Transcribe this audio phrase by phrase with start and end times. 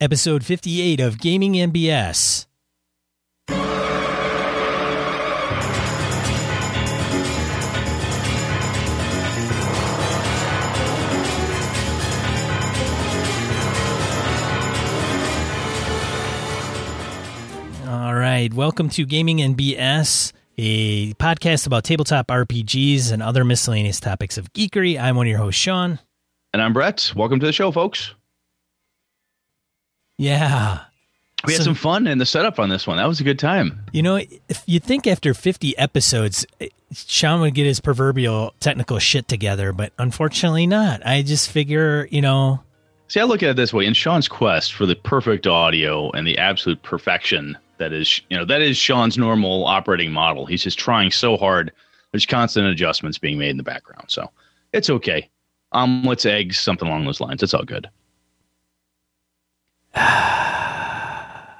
[0.00, 2.46] episode 58 of Gaming NBS.
[17.88, 24.38] All right, welcome to Gaming NBS, a podcast about tabletop RPGs and other miscellaneous topics
[24.38, 25.00] of geekery.
[25.00, 25.98] I'm one of your hosts, Sean.
[26.52, 27.12] And I'm Brett.
[27.16, 28.14] Welcome to the show, folks.
[30.18, 30.80] Yeah.
[31.46, 32.96] We had So- some fun in the setup on this one.
[32.96, 33.84] That was a good time.
[33.92, 36.44] You know, if you think after 50 episodes,
[36.92, 41.04] Sean would get his proverbial technical shit together, but unfortunately not.
[41.06, 42.60] I just figure, you know,
[43.10, 46.26] See, I look at it this way: in Sean's quest for the perfect audio and
[46.26, 50.44] the absolute perfection that is, you know, that is Sean's normal operating model.
[50.44, 51.72] He's just trying so hard.
[52.12, 54.30] There's constant adjustments being made in the background, so
[54.74, 55.26] it's okay.
[55.72, 57.42] Omelets, eggs, something along those lines.
[57.42, 57.88] It's all good.
[59.94, 61.52] I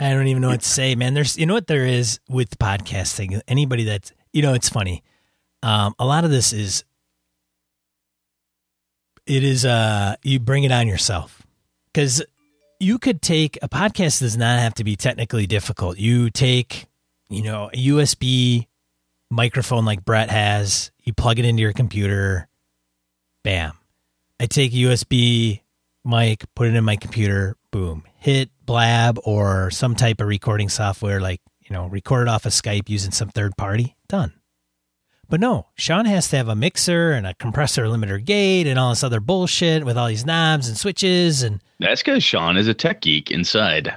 [0.00, 1.14] don't even know what to say, man.
[1.14, 3.40] There's, you know what there is with podcasting.
[3.48, 5.02] Anybody that's, you know, it's funny.
[5.62, 6.84] Um, a lot of this is,
[9.26, 11.42] it is, uh, you bring it on yourself
[11.92, 12.22] because
[12.80, 15.98] you could take a podcast does not have to be technically difficult.
[15.98, 16.86] You take,
[17.28, 18.66] you know, a USB
[19.30, 22.48] microphone like Brett has, you plug it into your computer,
[23.42, 23.72] bam.
[24.40, 25.60] I take USB
[26.04, 31.20] mic, put it in my computer, boom, hit Blab or some type of recording software
[31.20, 34.32] like, you know, record it off of Skype using some third party, done.
[35.30, 38.90] But no, Sean has to have a mixer and a compressor limiter gate and all
[38.90, 42.72] this other bullshit with all these knobs and switches and That's because Sean is a
[42.72, 43.94] tech geek inside.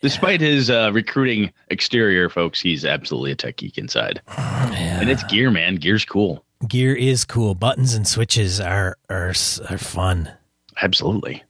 [0.00, 4.20] Despite his uh, recruiting exterior, folks, he's absolutely a tech geek inside.
[4.72, 5.76] And it's gear, man.
[5.76, 6.44] Gear's cool.
[6.68, 7.56] gear is cool.
[7.56, 9.30] Buttons and switches are are
[9.68, 10.30] are fun.
[10.80, 11.42] Absolutely.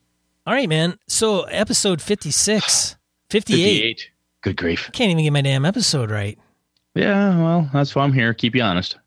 [0.45, 0.97] All right, man.
[1.07, 2.95] So episode 56,
[3.29, 3.57] 58.
[3.57, 4.09] 58.
[4.41, 4.89] Good grief.
[4.91, 6.37] Can't even get my damn episode right.
[6.95, 8.33] Yeah, well, that's why I'm here.
[8.33, 8.97] Keep you honest.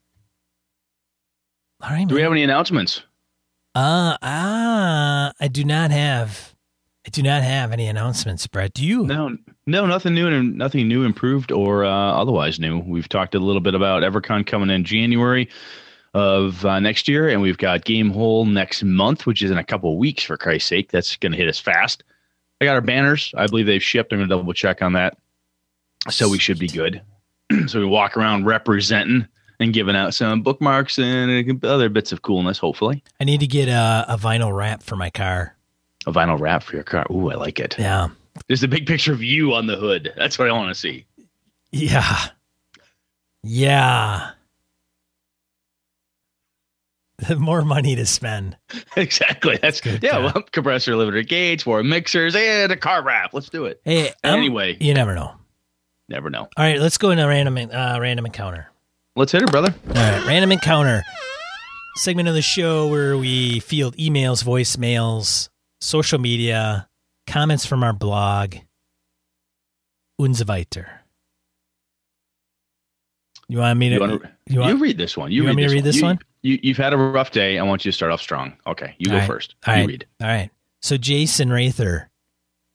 [1.83, 3.03] All right, Do we have any announcements?
[3.75, 6.55] Uh, ah, I do not have,
[7.07, 8.73] I do not have any announcements, Brett.
[8.73, 9.05] Do you?
[9.05, 9.37] No,
[9.67, 12.79] no, nothing new and nothing new, improved or uh, otherwise new.
[12.79, 15.51] We've talked a little bit about EverCon coming in January
[16.16, 19.93] of uh, next year, and we've got Gamehole next month, which is in a couple
[19.93, 20.22] of weeks.
[20.22, 22.04] For Christ's sake, that's going to hit us fast.
[22.59, 23.34] I got our banners.
[23.37, 24.12] I believe they've shipped.
[24.12, 25.19] I'm going to double check on that.
[26.09, 27.03] So we should be good.
[27.66, 29.28] so we walk around representing
[29.60, 32.56] and giving out some bookmarks and other bits of coolness.
[32.56, 35.54] Hopefully, I need to get a, a vinyl wrap for my car.
[36.06, 37.06] a vinyl wrap for your car.
[37.10, 37.77] Ooh, I like it.
[37.78, 38.09] Yeah.
[38.48, 40.15] There's a big picture of you on the hood.
[40.16, 41.04] That's what I want to see.
[41.72, 42.28] Yeah.
[43.43, 44.31] Yeah.
[47.38, 48.56] More money to spend.
[48.97, 49.59] Exactly.
[49.60, 50.19] That's Good yeah.
[50.19, 53.32] Well, compressor limiter gates, for mixers, and a car wrap.
[53.32, 53.81] Let's do it.
[53.84, 54.77] Hey, um, Anyway.
[54.81, 55.32] you never know.
[56.09, 56.43] Never know.
[56.43, 58.69] All right, let's go into random uh, random encounter.
[59.16, 59.75] Let's hit it, brother.
[59.88, 61.03] All right, random encounter
[61.97, 65.48] segment of the show where we field emails, voicemails,
[65.81, 66.88] social media,
[67.27, 68.56] comments from our blog,
[70.19, 70.88] und so weiter.
[73.48, 73.94] You want me to?
[73.94, 75.31] You, wanna, you you, read this one.
[75.31, 76.19] You, you read want me to read this one?
[76.47, 77.59] You, you've had a rough day.
[77.59, 78.57] I want you to start off strong.
[78.67, 79.27] Okay, you go All right.
[79.27, 79.55] first.
[79.67, 79.89] All you right.
[79.89, 80.07] read.
[80.21, 80.51] All right.
[80.81, 82.09] So Jason Rather,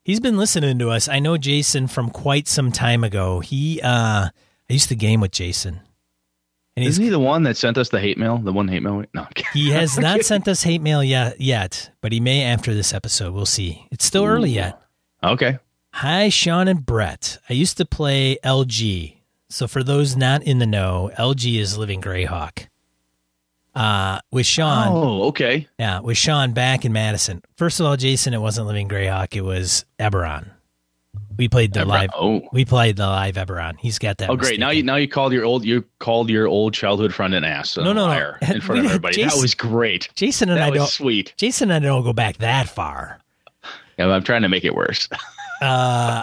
[0.04, 1.08] he's been listening to us.
[1.08, 3.40] I know Jason from quite some time ago.
[3.40, 5.80] He, uh, I used to game with Jason,
[6.76, 8.38] and Isn't he the one that sent us the hate mail?
[8.38, 9.04] The one hate mail?
[9.14, 9.26] No.
[9.54, 13.32] He has not sent us hate mail yet, yet, but he may after this episode.
[13.34, 13.86] We'll see.
[13.90, 14.80] It's still early yet.
[15.22, 15.58] Okay.
[15.94, 17.38] Hi, Sean and Brett.
[17.48, 19.16] I used to play LG.
[19.50, 22.68] So for those not in the know, LG is Living Greyhawk.
[23.74, 25.66] Uh, with Sean, Oh, okay.
[25.78, 27.40] yeah, with Sean back in Madison.
[27.56, 29.34] First of all, Jason, it wasn't Living Greyhawk.
[29.34, 30.50] It was Eberron.
[31.38, 32.10] We played the Ever- live.
[32.14, 32.42] Oh.
[32.52, 33.74] We played the live Eberron.
[33.80, 34.28] He's got that.
[34.28, 34.60] Oh, great!
[34.60, 37.76] Now you now you called your old you called your old childhood friend an ass.
[37.78, 38.32] No, no, no.
[38.42, 39.14] in front of everybody.
[39.16, 40.10] Jason- that was great.
[40.14, 40.88] Jason and That I was don't.
[40.88, 41.32] sweet.
[41.38, 43.18] Jason and I don't go back that far.
[43.98, 45.08] Yeah, I'm trying to make it worse.
[45.62, 46.22] uh,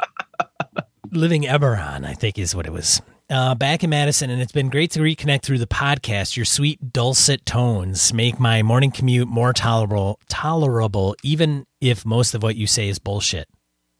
[1.11, 3.01] Living Eberron, I think is what it was.
[3.29, 6.35] Uh, back in Madison, and it's been great to reconnect through the podcast.
[6.35, 10.19] Your sweet dulcet tones make my morning commute more tolerable.
[10.29, 13.47] Tolerable, even if most of what you say is bullshit.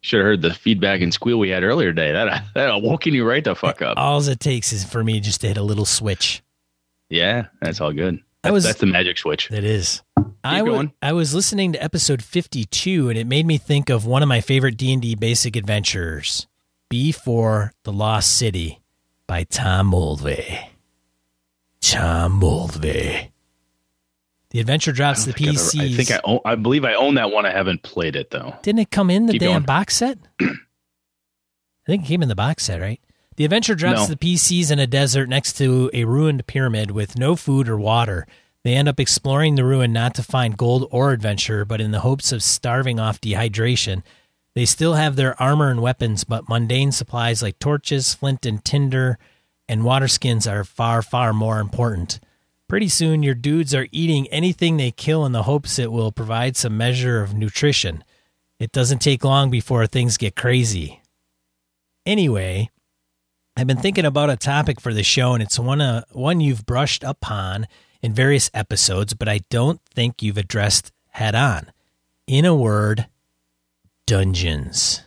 [0.02, 2.12] Should have heard the feedback and squeal we had earlier today.
[2.12, 3.98] That that woken you right the fuck up.
[3.98, 6.42] All it takes is for me just to hit a little switch.
[7.10, 8.20] Yeah, that's all good.
[8.44, 9.50] I was- that's the magic switch.
[9.50, 10.02] That is.
[10.44, 14.30] I wa- was listening to episode 52 and it made me think of one of
[14.30, 16.48] my favorite D&D basic adventures,
[16.92, 18.79] B4 The Lost City
[19.30, 20.70] by Tom Moldvay.
[21.82, 23.30] Tom Moldvay.
[24.50, 25.82] The adventure drops the PC.
[25.82, 27.46] I think I own, I believe I own that one.
[27.46, 28.56] I haven't played it though.
[28.64, 29.64] Didn't it come in the Keep damn going.
[29.66, 30.18] box set?
[30.42, 30.48] I
[31.86, 33.00] think it came in the box set, right?
[33.36, 34.16] The adventure drops no.
[34.16, 38.26] the PCs in a desert next to a ruined pyramid with no food or water.
[38.64, 42.00] They end up exploring the ruin not to find gold or adventure, but in the
[42.00, 44.02] hopes of starving off dehydration.
[44.56, 49.18] They still have their armor and weapons, but mundane supplies like torches, flint, and tinder
[49.70, 52.20] and water skins are far, far more important.
[52.68, 56.58] Pretty soon, your dudes are eating anything they kill in the hopes it will provide
[56.58, 58.04] some measure of nutrition.
[58.60, 61.02] It doesn't take long before things get crazy.
[62.06, 62.70] Anyway,
[63.56, 66.66] I've been thinking about a topic for the show, and it's one, uh, one you've
[66.66, 67.68] brushed upon
[68.02, 71.72] in various episodes, but I don't think you've addressed head on.
[72.26, 73.08] In a word,
[74.10, 75.04] dungeons.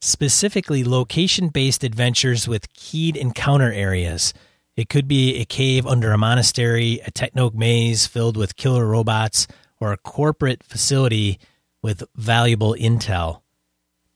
[0.00, 4.34] Specifically, location based adventures with keyed encounter areas
[4.76, 9.48] it could be a cave under a monastery, a techno maze filled with killer robots,
[9.80, 11.38] or a corporate facility
[11.82, 13.42] with valuable intel.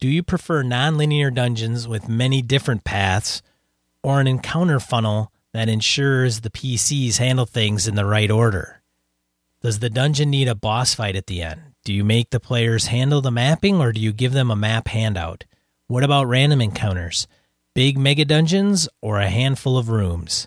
[0.00, 3.42] Do you prefer nonlinear dungeons with many different paths,
[4.04, 8.82] or an encounter funnel that ensures the PCs handle things in the right order?
[9.62, 11.71] Does the dungeon need a boss fight at the end?
[11.84, 14.88] Do you make the players handle the mapping or do you give them a map
[14.88, 15.44] handout?
[15.88, 17.26] What about random encounters?
[17.74, 20.46] Big mega dungeons or a handful of rooms?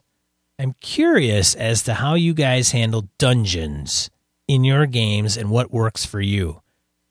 [0.57, 4.09] I'm curious as to how you guys handle dungeons
[4.47, 6.61] in your games and what works for you.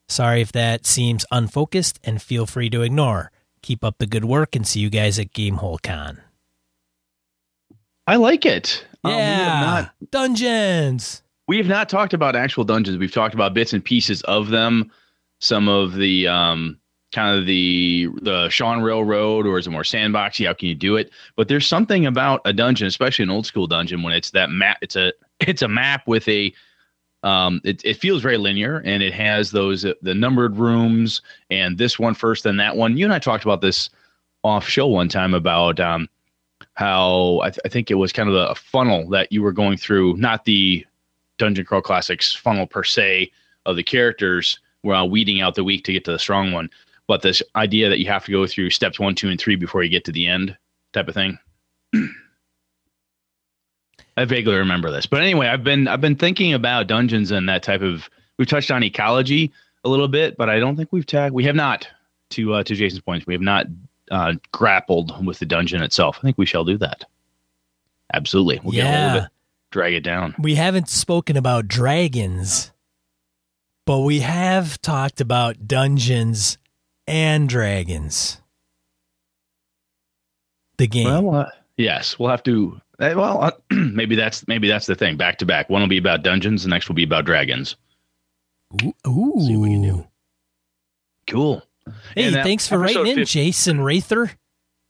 [0.09, 3.31] Sorry if that seems unfocused and feel free to ignore.
[3.61, 6.20] Keep up the good work and see you guys at Gamehole Con.
[8.06, 8.87] I like it.
[9.05, 11.23] Yeah, um, not, dungeons.
[11.46, 12.99] We have not talked about actual dungeons.
[12.99, 14.91] We've talked about bits and pieces of them.
[15.41, 16.79] Some of the um,
[17.12, 20.46] kind of the the Sean Railroad, or is it more sandboxy?
[20.46, 21.11] How can you do it?
[21.37, 24.79] But there's something about a dungeon, especially an old school dungeon, when it's that map.
[24.81, 26.52] It's a it's a map with a
[27.25, 31.99] um, it, it feels very linear and it has those the numbered rooms and this
[31.99, 33.88] one first then that one you and i talked about this
[34.44, 36.06] off show one time about um,
[36.75, 39.79] how I, th- I, think it was kind of a funnel that you were going
[39.79, 40.85] through not the
[41.39, 43.31] dungeon crawl classics funnel per se
[43.67, 46.69] of the characters while weeding out the weak to get to the strong one
[47.07, 49.83] but this idea that you have to go through steps one, two, and three before
[49.83, 50.57] you get to the end
[50.93, 51.39] type of thing.
[54.17, 57.63] I vaguely remember this, but anyway, I've been I've been thinking about dungeons and that
[57.63, 58.09] type of.
[58.39, 59.53] We've touched on ecology
[59.85, 61.35] a little bit, but I don't think we've tagged.
[61.35, 61.89] We have not
[62.31, 63.27] to uh, to Jason's points.
[63.27, 63.67] We have not
[64.13, 66.19] uh, grappled with the dungeon itself.
[66.19, 67.05] I think we shall do that.
[68.13, 69.27] Absolutely, we'll yeah.
[69.75, 70.35] Get a little bit, drag it down.
[70.38, 72.73] We haven't spoken about dragons,
[73.87, 76.59] but we have talked about dungeons
[77.06, 78.41] and Dragons.
[80.79, 81.05] The game.
[81.05, 82.81] Well, uh, yes, we'll have to.
[82.99, 85.17] Uh, well, uh, maybe that's maybe that's the thing.
[85.17, 85.71] Back to back.
[85.71, 86.65] One will be about dungeons.
[86.65, 87.77] The next will be about dragons.
[88.82, 89.41] Ooh, ooh.
[89.41, 90.06] See what you do.
[91.29, 91.62] Cool.
[92.15, 94.31] Hey, thanks for writing in, 50, Jason Rather.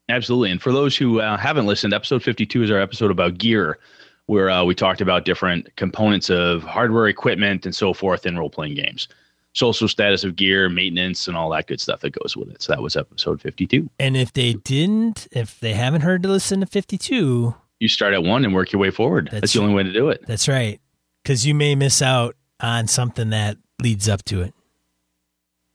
[0.09, 0.51] Absolutely.
[0.51, 3.79] And for those who uh, haven't listened, episode 52 is our episode about gear,
[4.27, 8.51] where uh, we talked about different components of hardware, equipment, and so forth in role
[8.51, 9.09] playing games
[9.55, 12.61] social status of gear, maintenance, and all that good stuff that goes with it.
[12.61, 13.89] So that was episode 52.
[13.99, 18.23] And if they didn't, if they haven't heard to listen to 52, you start at
[18.23, 19.29] one and work your way forward.
[19.31, 20.25] That's, that's the only way to do it.
[20.27, 20.81] That's right.
[21.23, 24.55] Because you may miss out on something that leads up to it.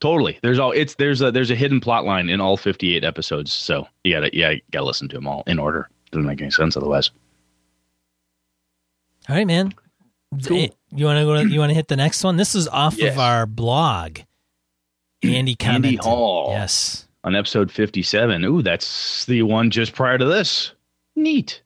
[0.01, 0.39] Totally.
[0.41, 3.51] There's all it's there's a there's a hidden plot line in all 58 episodes.
[3.51, 5.89] So you gotta yeah, you gotta listen to them all in order.
[6.11, 7.11] Doesn't make any sense otherwise.
[9.29, 9.75] All right, man.
[10.43, 10.69] Cool.
[10.91, 11.35] You want to go?
[11.35, 12.35] To, you want to hit the next one?
[12.35, 13.13] This is off yes.
[13.13, 14.19] of our blog.
[15.21, 15.85] Andy commented.
[15.85, 16.49] Andy Hall.
[16.51, 17.07] Yes.
[17.23, 18.43] On episode fifty-seven.
[18.43, 20.71] Ooh, that's the one just prior to this.
[21.15, 21.61] Neat.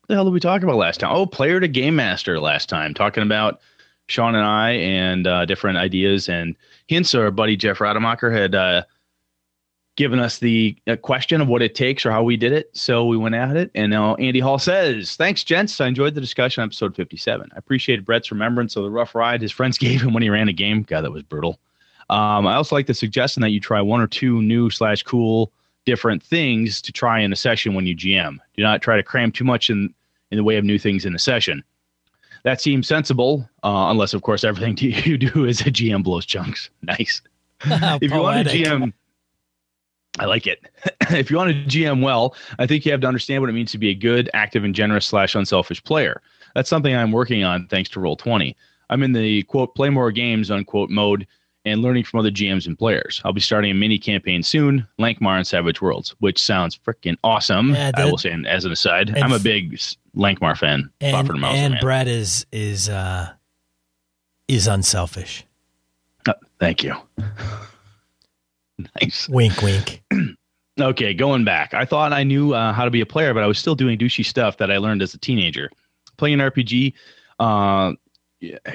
[0.00, 1.10] What the hell did we talk about last time?
[1.12, 3.60] Oh, player to game master last time, talking about
[4.06, 6.54] Sean and I and uh, different ideas and
[6.86, 7.14] hints.
[7.16, 8.82] Our buddy Jeff Rademacher had uh,
[9.96, 12.70] given us the uh, question of what it takes or how we did it.
[12.72, 13.70] So we went at it.
[13.74, 15.80] And now Andy Hall says, Thanks, gents.
[15.80, 17.50] I enjoyed the discussion episode 57.
[17.52, 20.48] I appreciated Brett's remembrance of the rough ride his friends gave him when he ran
[20.48, 20.82] a game.
[20.82, 21.58] God, that was brutal.
[22.10, 25.52] Um, I also like the suggestion that you try one or two new slash cool
[25.84, 28.38] different things to try in a session when you GM.
[28.56, 29.92] Do not try to cram too much in,
[30.30, 31.64] in the way of new things in a session.
[32.44, 36.70] That seems sensible, uh, unless, of course, everything you do is a GM blows chunks.
[36.82, 37.22] Nice.
[37.64, 38.92] if you want to GM
[40.18, 40.60] I like it.
[41.10, 43.72] if you want to GM well, I think you have to understand what it means
[43.72, 46.20] to be a good, active, and generous slash unselfish player.
[46.54, 48.56] That's something I'm working on thanks to Roll Twenty.
[48.90, 51.26] I'm in the quote play more games unquote mode,
[51.64, 53.20] and learning from other GMs and players.
[53.24, 57.70] I'll be starting a mini campaign soon, Lankhmar and Savage Worlds, which sounds freaking awesome.
[57.70, 59.78] Yeah, I will say as an aside, And I'm a big
[60.16, 60.90] Lankhmar fan.
[61.00, 61.78] and and.
[61.80, 63.32] Brett is is uh
[64.48, 65.44] is unselfish.
[66.26, 66.94] Uh, thank you.
[69.00, 69.28] nice.
[69.28, 70.02] Wink, wink.
[70.80, 73.46] Okay, going back, I thought I knew uh, how to be a player, but I
[73.46, 75.70] was still doing douchey stuff that I learned as a teenager.
[76.16, 76.94] Playing an RPG
[77.38, 77.92] uh,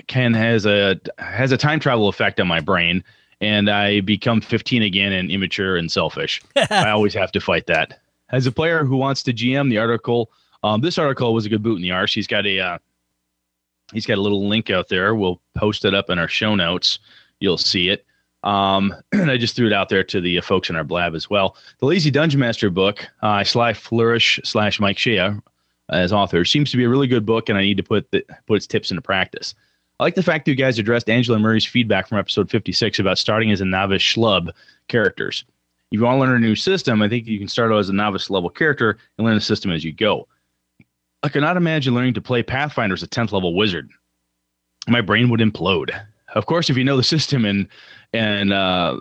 [0.05, 3.03] can has a has a time travel effect on my brain,
[3.41, 6.39] and I become 15 again and immature and selfish.
[6.69, 7.99] I always have to fight that.
[8.29, 10.29] As a player who wants to GM, the article,
[10.63, 12.13] um, this article was a good boot in the arse.
[12.13, 12.77] He's got a uh,
[13.91, 15.15] he's got a little link out there.
[15.15, 16.99] We'll post it up in our show notes.
[17.39, 18.05] You'll see it.
[18.47, 21.13] Um, and I just threw it out there to the uh, folks in our blab
[21.13, 21.57] as well.
[21.79, 25.31] The Lazy Dungeon Master book, uh, Sly Flourish slash Mike Shea
[25.89, 28.25] as author, seems to be a really good book, and I need to put the,
[28.47, 29.53] put its tips into practice.
[29.99, 33.17] I like the fact that you guys addressed Angela Murray's feedback from episode 56 about
[33.17, 34.51] starting as a novice schlub
[34.87, 35.43] characters.
[35.91, 37.89] If you want to learn a new system, I think you can start out as
[37.89, 40.27] a novice level character and learn the system as you go.
[41.23, 43.89] I cannot imagine learning to play Pathfinder as a 10th level wizard.
[44.87, 45.99] My brain would implode.
[46.35, 47.67] Of course, if you know the system and
[48.17, 48.97] and uh,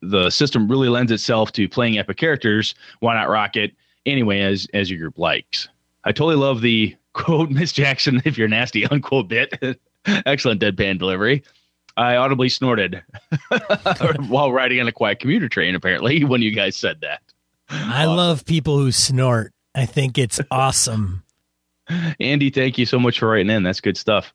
[0.00, 3.72] the system really lends itself to playing epic characters, why not rock it
[4.06, 5.68] anyway as as your group likes?
[6.04, 9.58] I totally love the quote Miss Jackson if you're nasty unquote bit.
[10.06, 11.42] Excellent deadpan delivery.
[11.96, 13.02] I audibly snorted
[14.28, 15.74] while riding on a quiet commuter train.
[15.74, 17.20] Apparently, when you guys said that.
[17.68, 19.52] I love people who snort.
[19.74, 21.24] I think it's awesome.
[22.18, 23.64] Andy, thank you so much for writing in.
[23.64, 24.32] That's good stuff.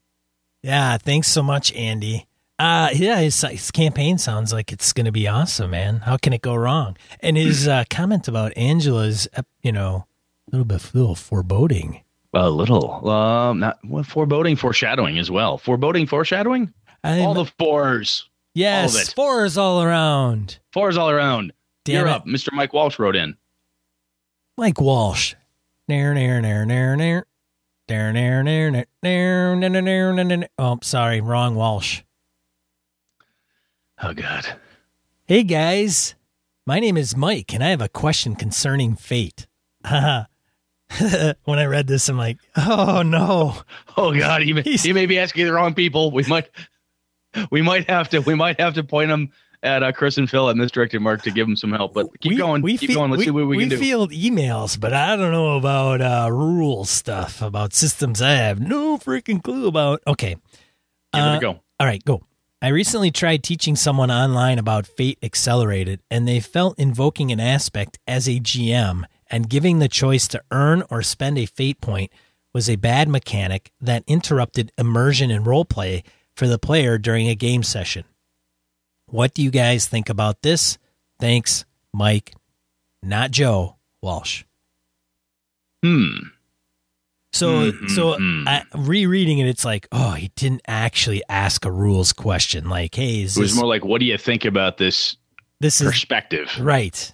[0.61, 2.27] Yeah, thanks so much, Andy.
[2.57, 5.97] Uh, yeah, his, his campaign sounds like it's going to be awesome, man.
[5.97, 6.95] How can it go wrong?
[7.19, 10.07] And his uh, comment about Angela's, uh, you know,
[10.47, 12.01] a little bit, a little foreboding.
[12.33, 15.57] A little, um, not well, foreboding, foreshadowing as well.
[15.57, 16.73] Foreboding, foreshadowing.
[17.03, 18.29] I'm, all the fours.
[18.53, 20.59] Yes, all fours all around.
[20.73, 21.53] Fours all around.
[21.83, 22.11] Damn You're it.
[22.11, 22.25] up.
[22.25, 22.51] Mr.
[22.51, 23.37] Mike Walsh wrote in.
[24.57, 25.35] Mike Walsh.
[25.87, 27.25] Nair, nair, nair, nair, nair.
[27.87, 28.85] Nair, nair, nair, nair,
[29.55, 30.49] nair, nair, nair, nair.
[30.57, 32.01] Oh, sorry, wrong Walsh.
[34.01, 34.45] Oh God.
[35.25, 36.15] Hey guys,
[36.65, 39.47] my name is Mike, and I have a question concerning fate.
[41.45, 43.55] When I read this, I'm like, oh no.
[43.97, 44.43] Oh God.
[44.43, 46.11] You may, He's- you may be asking the wrong people.
[46.11, 46.47] We might,
[47.49, 49.31] we might have to, we might have to point them
[49.63, 51.95] at uh, Chris and Phil at Misdirected Mark to give them some help.
[51.95, 52.61] But keep we, going.
[52.61, 53.09] We keep fe- going.
[53.09, 53.79] Let's we, see what we, can do.
[53.79, 58.21] We field emails, but I don't know about uh, rules stuff about systems.
[58.21, 60.01] I have no freaking clue about.
[60.05, 60.35] Okay,
[61.13, 61.59] Give Uh, it a go.
[61.79, 62.21] All right, go.
[62.61, 67.99] I recently tried teaching someone online about Fate Accelerated, and they felt invoking an aspect
[68.07, 72.11] as a GM and giving the choice to earn or spend a fate point
[72.53, 76.03] was a bad mechanic that interrupted immersion and roleplay
[76.35, 78.05] for the player during a game session.
[79.07, 80.77] What do you guys think about this?
[81.19, 82.33] Thanks, Mike,
[83.03, 84.43] not Joe Walsh.
[85.83, 86.34] Hmm.
[87.35, 88.47] So, Mhm, so mhm.
[88.47, 92.69] I, rereading it, it's like, oh, he didn't actually ask a rules question.
[92.69, 95.17] Like, hey, is It was this, more like, what do you think about this
[95.59, 96.49] this is perspective?
[96.59, 97.13] right?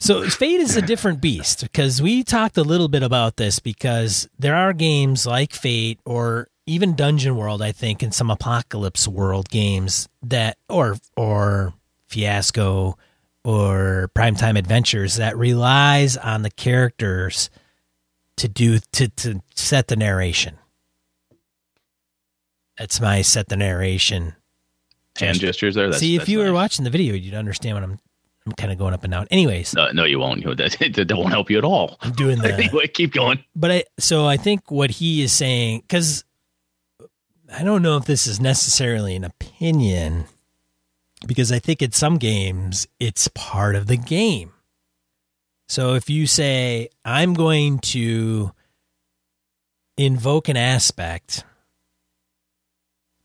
[0.00, 4.28] So, Fate is a different beast because we talked a little bit about this because
[4.38, 9.48] there are games like Fate or even Dungeon World, I think, in some Apocalypse World
[9.48, 11.74] games that, or or
[12.06, 12.96] Fiasco
[13.44, 17.50] or Primetime Adventures that relies on the characters
[18.38, 20.58] to do to to set the narration.
[22.78, 24.34] That's my set the narration.
[25.16, 25.88] Hand gestures there.
[25.88, 27.98] That's, See, if that's you were watching the video, you'd understand what I'm.
[28.46, 29.26] I'm kind of going up and down.
[29.30, 30.42] Anyways, No, no, you won't.
[30.56, 31.98] That, that won't help you at all.
[32.00, 32.54] I'm doing the.
[32.54, 33.44] anyway, keep going.
[33.54, 36.24] but I so I think what he is saying because
[37.54, 40.24] I don't know if this is necessarily an opinion
[41.26, 44.52] because I think in some games it's part of the game.
[45.68, 48.52] So if you say I'm going to
[49.96, 51.44] invoke an aspect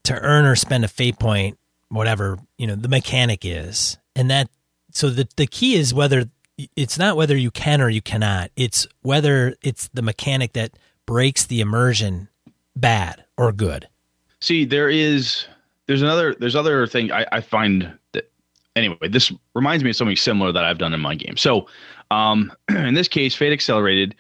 [0.04, 1.58] to earn or spend a fate point,
[1.90, 4.50] whatever you know the mechanic is, and that
[4.92, 6.26] so the the key is whether
[6.76, 8.52] it's not whether you can or you cannot.
[8.56, 10.72] It's whether it's the mechanic that
[11.06, 12.28] breaks the immersion
[12.76, 13.88] bad or good.
[14.42, 15.46] See, there is
[15.88, 18.30] there's another there's other thing I, I find that
[18.76, 21.38] anyway, this reminds me of something similar that I've done in my game.
[21.38, 21.68] So
[22.14, 24.16] um in this case, Fate Accelerated,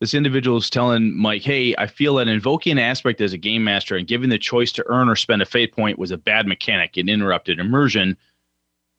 [0.00, 3.64] this individual is telling Mike, hey, I feel that invoking an aspect as a game
[3.64, 6.46] master and giving the choice to earn or spend a fate point was a bad
[6.46, 6.96] mechanic.
[6.96, 8.16] It interrupted immersion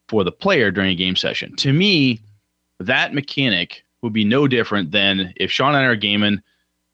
[0.10, 1.56] for the player during a game session.
[1.58, 2.20] To me,
[2.80, 6.42] that mechanic would be no different than if Sean and I are gaming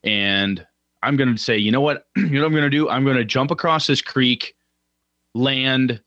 [0.04, 0.66] and
[1.02, 2.08] I'm going to say, you know what?
[2.16, 2.90] you know what I'm going to do?
[2.90, 4.56] I'm going to jump across this creek,
[5.34, 6.02] land,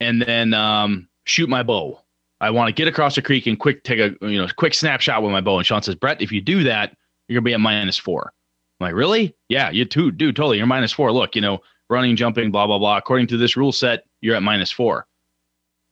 [0.00, 2.00] and then um, shoot my bow.
[2.40, 5.22] I want to get across the creek and quick take a you know quick snapshot
[5.22, 5.58] with my bow.
[5.58, 8.32] And Sean says, Brett, if you do that, you're gonna be at minus four.
[8.80, 9.34] I'm like, really?
[9.48, 10.58] Yeah, you too, dude, totally.
[10.58, 11.12] You're minus four.
[11.12, 12.96] Look, you know, running, jumping, blah blah blah.
[12.96, 15.06] According to this rule set, you're at minus four.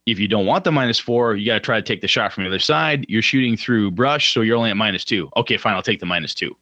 [0.06, 2.32] If you don't want the minus four, you got to try to take the shot
[2.32, 3.06] from the other side.
[3.08, 5.28] You're shooting through brush, so you're only at minus two.
[5.36, 6.56] Okay, fine, I'll take the minus two.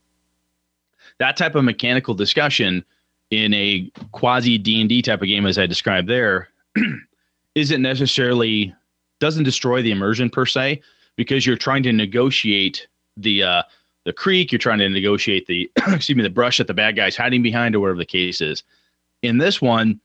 [1.18, 2.82] That type of mechanical discussion
[3.30, 6.48] in a quasi D and D type of game, as I described there,
[7.54, 8.74] isn't necessarily
[9.24, 10.82] doesn't destroy the immersion per se
[11.16, 13.62] because you're trying to negotiate the uh,
[14.04, 14.52] the creek.
[14.52, 17.74] You're trying to negotiate the excuse me the brush that the bad guy's hiding behind
[17.74, 18.62] or whatever the case is.
[19.22, 19.98] In this one,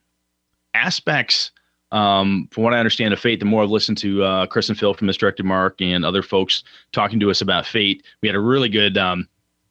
[0.73, 1.51] aspects
[1.91, 4.79] um, from what I understand of Fate, the more I've listened to uh, Chris and
[4.79, 8.39] Phil from Misdirected Mark and other folks talking to us about Fate, we had a
[8.39, 9.27] really good um,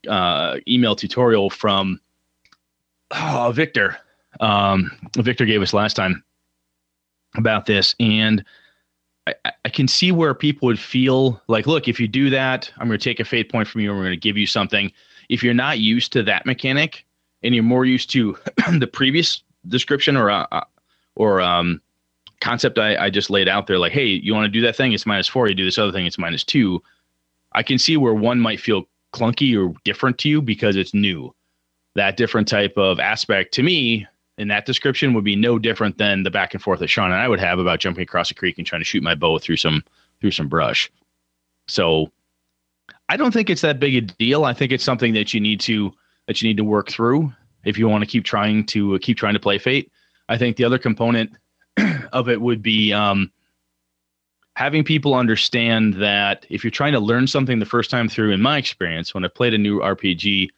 [0.07, 1.99] uh, email tutorial from
[3.12, 3.97] oh, Victor.
[4.40, 6.23] Um, Victor gave us last time
[7.37, 8.45] about this, and
[9.45, 12.89] I, I, can see where people would feel like, look, if you do that, I'm
[12.89, 14.93] going to take a fate point from you, and we're going to give you something.
[15.29, 17.05] If you're not used to that mechanic,
[17.43, 18.37] and you're more used to
[18.79, 20.65] the previous description or uh, uh,
[21.15, 21.81] or um,
[22.41, 24.93] concept I, I just laid out there, like, hey, you want to do that thing?
[24.93, 25.49] It's minus four.
[25.49, 26.83] You do this other thing, it's minus two.
[27.53, 31.35] I can see where one might feel clunky or different to you because it's new.
[31.95, 34.07] That different type of aspect to me
[34.38, 37.21] in that description would be no different than the back and forth that Sean and
[37.21, 39.57] I would have about jumping across a creek and trying to shoot my bow through
[39.57, 39.85] some
[40.21, 40.90] through some brush.
[41.66, 42.11] So
[43.09, 44.45] I don't think it's that big a deal.
[44.45, 45.92] I think it's something that you need to
[46.26, 47.33] that you need to work through
[47.64, 49.90] if you want to keep trying to uh, keep trying to play Fate.
[50.28, 51.33] I think the other component
[52.12, 53.33] of it would be um,
[54.54, 58.40] having people understand that if you're trying to learn something the first time through, in
[58.40, 60.49] my experience, when I played a new RPG,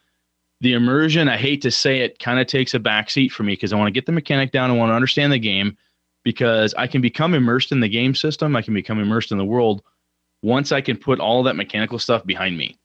[0.60, 3.72] the immersion, I hate to say it, kind of takes a backseat for me because
[3.72, 4.70] I want to get the mechanic down.
[4.70, 5.76] I want to understand the game
[6.22, 8.54] because I can become immersed in the game system.
[8.54, 9.82] I can become immersed in the world
[10.42, 12.76] once I can put all that mechanical stuff behind me.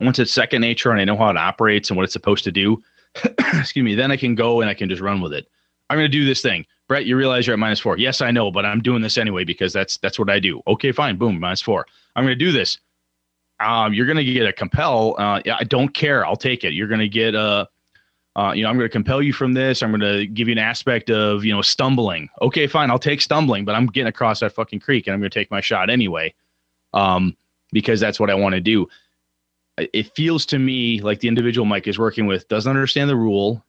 [0.00, 2.52] Once it's second nature and I know how it operates and what it's supposed to
[2.52, 2.82] do,
[3.38, 5.48] excuse me, then I can go and I can just run with it.
[5.90, 6.66] I'm going to do this thing.
[6.88, 7.98] Brett, you realize you're at minus four.
[7.98, 10.62] Yes, I know, but I'm doing this anyway because that's that's what I do.
[10.66, 11.16] Okay, fine.
[11.16, 11.86] Boom, minus four.
[12.16, 12.78] I'm going to do this
[13.60, 15.16] um, you're going to get a compel.
[15.18, 16.24] Uh, I don't care.
[16.24, 16.72] I'll take it.
[16.72, 17.68] You're going to get a,
[18.36, 19.82] uh, you know, I'm going to compel you from this.
[19.82, 22.28] I'm going to give you an aspect of, you know, stumbling.
[22.40, 22.90] Okay, fine.
[22.90, 25.50] I'll take stumbling, but I'm getting across that fucking creek and I'm going to take
[25.50, 26.32] my shot anyway,
[26.94, 27.36] um,
[27.72, 28.88] because that's what I want to do.
[29.76, 33.64] It feels to me like the individual Mike is working with doesn't understand the rule,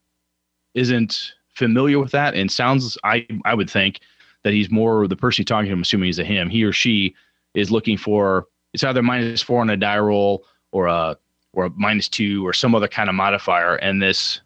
[0.74, 4.00] isn't familiar with that, and sounds I I would think
[4.44, 6.50] that he's more the person talking to him, assuming he's a him.
[6.50, 7.14] He or she
[7.54, 11.18] is looking for it's either minus four on a die roll or a
[11.54, 13.76] or a minus two or some other kind of modifier.
[13.76, 14.42] And this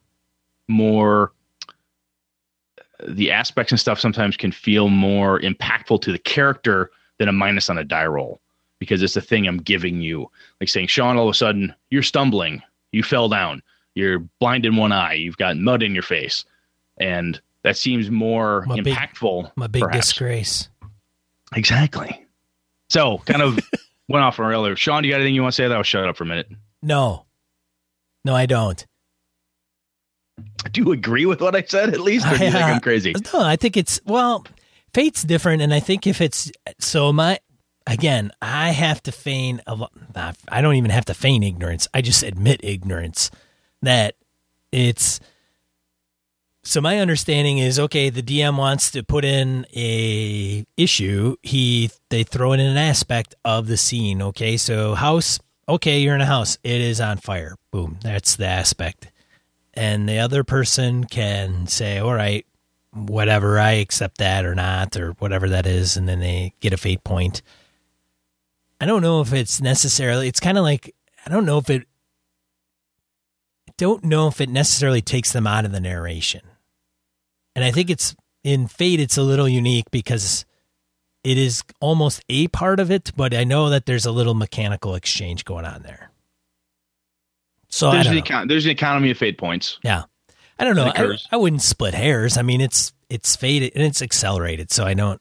[0.67, 1.33] more
[3.07, 7.69] the aspects and stuff sometimes can feel more impactful to the character than a minus
[7.69, 8.39] on a die roll
[8.79, 10.29] because it's the thing I'm giving you.
[10.59, 13.61] Like saying, Sean, all of a sudden you're stumbling, you fell down,
[13.95, 16.45] you're blind in one eye, you've got mud in your face,
[16.97, 19.43] and that seems more my impactful.
[19.43, 20.07] Big, my big perhaps.
[20.07, 20.69] disgrace.
[21.55, 22.25] Exactly.
[22.89, 23.59] So, kind of
[24.07, 24.75] went off on earlier.
[24.75, 25.67] Sean, do you got anything you want to say?
[25.67, 26.49] That I'll shut up for a minute.
[26.81, 27.25] No,
[28.25, 28.85] no, I don't.
[30.71, 31.93] Do you agree with what I said?
[31.93, 33.13] At least, or do you think I'm crazy?
[33.15, 34.45] Uh, no, I think it's well,
[34.93, 37.39] fate's different, and I think if it's so, my
[37.85, 39.61] again, I have to feign.
[39.67, 39.87] A,
[40.47, 41.87] I don't even have to feign ignorance.
[41.93, 43.29] I just admit ignorance
[43.81, 44.15] that
[44.71, 45.19] it's
[46.65, 48.09] so my understanding is okay.
[48.09, 51.35] The DM wants to put in a issue.
[51.43, 54.21] He they throw in an aspect of the scene.
[54.21, 55.39] Okay, so house.
[55.67, 56.57] Okay, you're in a house.
[56.63, 57.57] It is on fire.
[57.71, 57.99] Boom.
[58.01, 59.11] That's the aspect.
[59.73, 62.45] And the other person can say, "All right,
[62.93, 63.59] whatever.
[63.59, 67.03] I accept that or not, or whatever that is," and then they get a fate
[67.03, 67.41] point.
[68.79, 70.29] I don't know if it's necessarily.
[70.29, 70.95] It's kind of like
[71.25, 71.87] I don't know if it.
[73.75, 76.41] Don't know if it necessarily takes them out of the narration
[77.55, 80.45] and I think it's in Fate, it's a little unique because
[81.23, 84.95] it is almost a part of it, but I know that there's a little mechanical
[84.95, 86.11] exchange going on there.
[87.69, 89.79] So there's, an, econ- there's an economy of fate points.
[89.83, 90.03] Yeah.
[90.59, 90.91] I don't know.
[90.95, 92.37] I, I, wouldn't split hairs.
[92.37, 95.19] I mean, it's it's faded and it's accelerated, so I don't.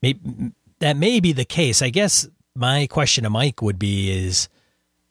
[0.00, 1.82] Maybe that may be the case.
[1.82, 4.48] I guess my question to Mike would be: is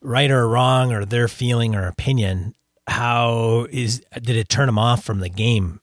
[0.01, 2.55] right or wrong, or their feeling or opinion?
[2.87, 5.79] How is did it turn them off from the game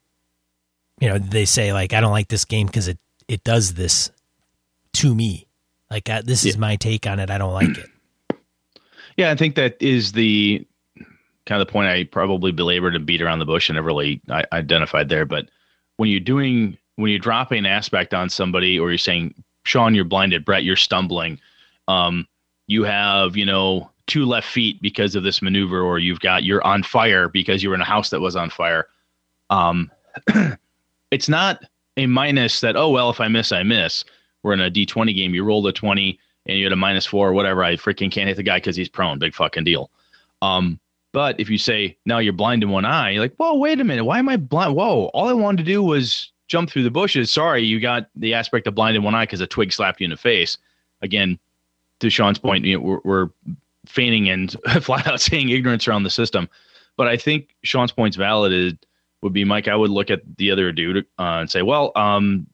[1.00, 4.10] you know they say like I don't like this game because it it does this
[4.94, 5.46] to me.
[5.90, 7.30] Like this is my take on it.
[7.30, 7.86] I don't like it.
[9.16, 10.66] Yeah, I think that is the
[11.46, 14.20] kind of the point I probably belabored and beat around the bush and never really
[14.52, 15.24] identified there.
[15.24, 15.48] But
[15.96, 20.04] when you're doing when you're dropping an aspect on somebody, or you're saying, Sean, you're
[20.04, 21.38] blinded, Brett, you're stumbling.
[21.88, 22.26] Um,
[22.66, 26.64] you have, you know, two left feet because of this maneuver, or you've got you're
[26.66, 28.86] on fire because you were in a house that was on fire.
[29.50, 29.90] Um,
[31.10, 31.62] it's not
[31.96, 34.04] a minus that oh well if I miss I miss.
[34.42, 35.34] We're in a D twenty game.
[35.34, 37.64] You rolled a twenty and you had a minus four or whatever.
[37.64, 39.18] I freaking can't hit the guy because he's prone.
[39.18, 39.90] Big fucking deal.
[40.42, 40.78] Um,
[41.12, 43.84] but if you say now you're blind in one eye, you're like, whoa, wait a
[43.84, 44.74] minute, why am I blind?
[44.74, 47.30] Whoa, all I wanted to do was jump through the bushes.
[47.30, 50.04] Sorry, you got the aspect of blind in one eye because a twig slapped you
[50.04, 50.58] in the face.
[51.02, 51.38] Again,
[52.00, 53.30] to Sean's point, you know, we're, we're
[53.86, 56.48] feigning and flat out saying ignorance around the system.
[56.96, 58.78] But I think Sean's point's valid.
[59.22, 59.68] Would be Mike.
[59.68, 62.46] I would look at the other dude uh, and say, well, um,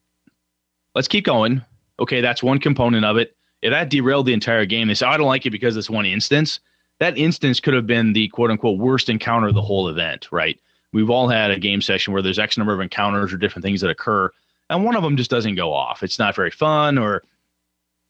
[0.95, 1.63] let's keep going.
[1.99, 3.35] Okay, that's one component of it.
[3.61, 5.89] If that derailed the entire game, they say, oh, I don't like it because it's
[5.89, 6.59] one instance.
[6.99, 10.59] That instance could have been the quote unquote worst encounter of the whole event, right?
[10.91, 13.81] We've all had a game session where there's X number of encounters or different things
[13.81, 14.29] that occur,
[14.69, 16.03] and one of them just doesn't go off.
[16.03, 17.23] It's not very fun or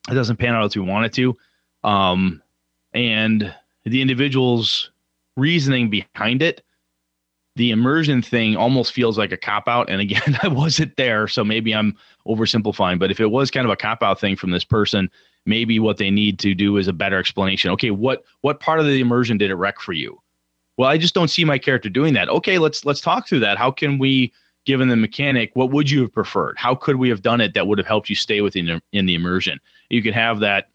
[0.10, 1.38] it doesn't pan out as we want it to.
[1.84, 2.42] Um,
[2.94, 3.54] and
[3.86, 4.92] the individual's
[5.38, 6.62] reasoning behind it,
[7.56, 9.90] the immersion thing almost feels like a cop out.
[9.90, 11.96] And again, I wasn't there, so maybe I'm
[12.28, 13.00] oversimplifying.
[13.00, 15.10] But if it was kind of a cop out thing from this person,
[15.46, 17.72] maybe what they need to do is a better explanation.
[17.72, 20.20] Okay, what what part of the immersion did it wreck for you?
[20.78, 22.30] Well, I just don't see my character doing that.
[22.30, 23.58] Okay, let's let's talk through that.
[23.58, 24.34] How can we,
[24.66, 26.58] given the mechanic, what would you have preferred?
[26.58, 29.14] How could we have done it that would have helped you stay within in the
[29.14, 29.60] immersion?
[29.90, 30.70] You could have that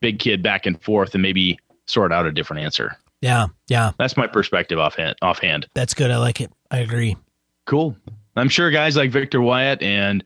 [0.00, 2.96] big kid back and forth and maybe sort out a different answer.
[3.20, 3.92] Yeah, yeah.
[3.98, 5.16] That's my perspective offhand.
[5.22, 5.66] Offhand.
[5.74, 6.10] That's good.
[6.10, 6.52] I like it.
[6.70, 7.16] I agree.
[7.66, 7.96] Cool.
[8.36, 10.24] I'm sure guys like Victor Wyatt and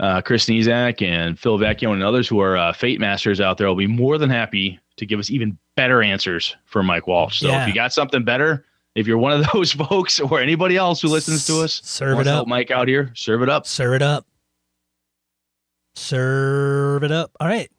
[0.00, 3.68] uh, Chris Nizak and Phil Vecchio and others who are uh, Fate Masters out there
[3.68, 7.40] will be more than happy to give us even better answers for Mike Walsh.
[7.40, 7.62] So yeah.
[7.62, 11.08] if you got something better, if you're one of those folks or anybody else who
[11.08, 12.46] listens to us, serve it up.
[12.46, 13.66] Mike out here, serve it up.
[13.66, 14.26] Serve it up.
[15.94, 17.30] Serve it up.
[17.38, 17.70] All right.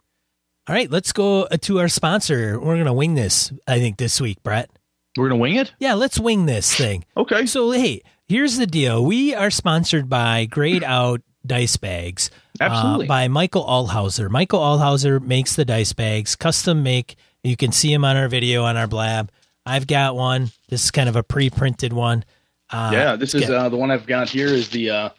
[0.65, 2.57] All right, let's go uh, to our sponsor.
[2.57, 4.69] We're going to wing this, I think, this week, Brett.
[5.17, 5.73] We're going to wing it?
[5.77, 7.03] Yeah, let's wing this thing.
[7.17, 7.45] Okay.
[7.45, 9.03] So, hey, here's the deal.
[9.03, 12.31] We are sponsored by Grayed Out Dice Bags.
[12.61, 13.07] Uh, Absolutely.
[13.07, 14.29] Uh, by Michael Allhauser.
[14.29, 17.17] Michael Allhauser makes the dice bags, custom make.
[17.43, 19.31] You can see them on our video on our blab.
[19.65, 20.51] I've got one.
[20.69, 22.23] This is kind of a pre printed one.
[22.69, 25.09] Uh, yeah, this is uh, the one I've got here is the uh,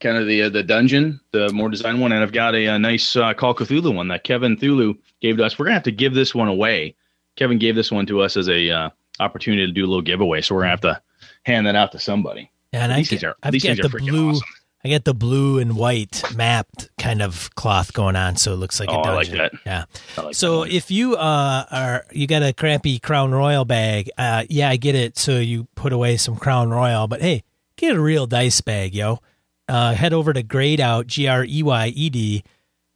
[0.00, 2.78] kind of the uh, the dungeon, the more design one, and I've got a, a
[2.78, 5.58] nice uh, Call Cthulhu one that Kevin Thulu gave to us.
[5.58, 6.94] We're gonna have to give this one away.
[7.36, 10.40] Kevin gave this one to us as a uh, opportunity to do a little giveaway,
[10.40, 11.02] so we're gonna have to
[11.44, 12.50] hand that out to somebody.
[12.72, 14.48] Yeah, and these I things are I've these things are freaking blue, awesome.
[14.84, 18.78] I get the blue and white mapped kind of cloth going on, so it looks
[18.78, 19.40] like oh, a dungeon.
[19.40, 19.60] I like that.
[19.66, 19.84] Yeah.
[20.22, 24.44] Like so that if you uh, are you got a crappy Crown Royal bag, uh,
[24.48, 25.18] yeah, I get it.
[25.18, 27.42] So you put away some Crown Royal, but hey,
[27.76, 29.20] get a real dice bag, yo
[29.68, 32.44] uh, head over to grayed out, G R E Y E D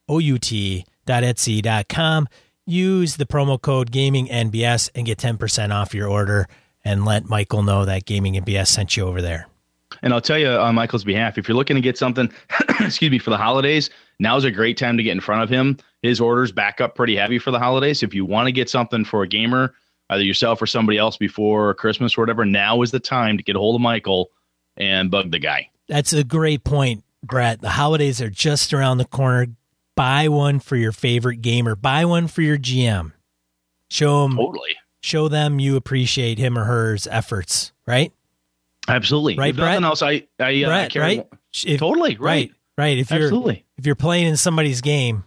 [0.07, 2.27] O U T dot Etsy dot com.
[2.65, 6.47] Use the promo code Gaming NBS and get 10% off your order
[6.85, 9.47] and let Michael know that Gaming NBS sent you over there.
[10.01, 12.31] And I'll tell you on Michael's behalf, if you're looking to get something,
[12.79, 15.77] excuse me, for the holidays, now's a great time to get in front of him.
[16.01, 18.01] His orders back up pretty heavy for the holidays.
[18.01, 19.73] If you want to get something for a gamer,
[20.09, 23.55] either yourself or somebody else before Christmas or whatever, now is the time to get
[23.55, 24.31] a hold of Michael
[24.77, 25.69] and bug the guy.
[25.87, 27.61] That's a great point, Brett.
[27.61, 29.47] The holidays are just around the corner.
[29.95, 31.75] Buy one for your favorite gamer.
[31.75, 33.11] Buy one for your GM.
[33.91, 34.71] Show them totally.
[35.01, 37.73] Show them you appreciate him or her's efforts.
[37.85, 38.11] Right.
[38.87, 39.37] Absolutely.
[39.37, 39.51] Right.
[39.51, 39.71] If Brett?
[39.81, 41.27] nothing else, I I uh, Brett, right.
[41.65, 42.15] If, totally.
[42.15, 42.19] Right.
[42.19, 42.51] Right.
[42.77, 42.97] Right.
[42.97, 43.65] If you're Absolutely.
[43.77, 45.25] if you're playing in somebody's game,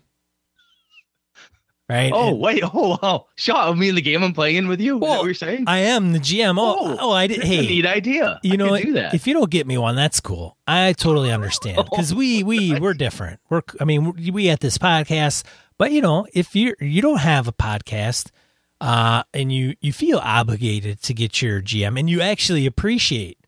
[1.88, 2.12] right?
[2.12, 4.99] Oh and, wait, oh wow, shot of me in the game I'm playing with you.
[4.99, 5.64] Well, what you're saying?
[5.66, 6.57] I am the GM.
[6.59, 7.42] Oh, oh, oh I did.
[7.42, 8.40] Hey, neat idea.
[8.42, 9.14] You know, do that.
[9.14, 10.57] if you don't get me one, that's cool.
[10.66, 13.40] I totally understand because we we we're different.
[13.49, 15.44] We're I mean we at this podcast,
[15.79, 18.31] but you know if you you don't have a podcast.
[18.79, 23.38] Uh, and you you feel obligated to get your GM, and you actually appreciate.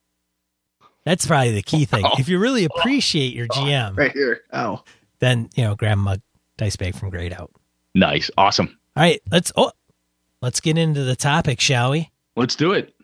[1.05, 2.03] That's probably the key thing.
[2.03, 2.13] Oh.
[2.19, 4.85] If you really appreciate your GM, right here, oh,
[5.19, 6.23] then you know grab a
[6.57, 7.53] dice bag from Grayed Out.
[7.95, 8.31] Nice.
[8.37, 8.79] Awesome.
[8.97, 9.73] All right, let's oh,
[10.43, 12.11] let's get into the topic, shall we?
[12.37, 12.95] Let's do it.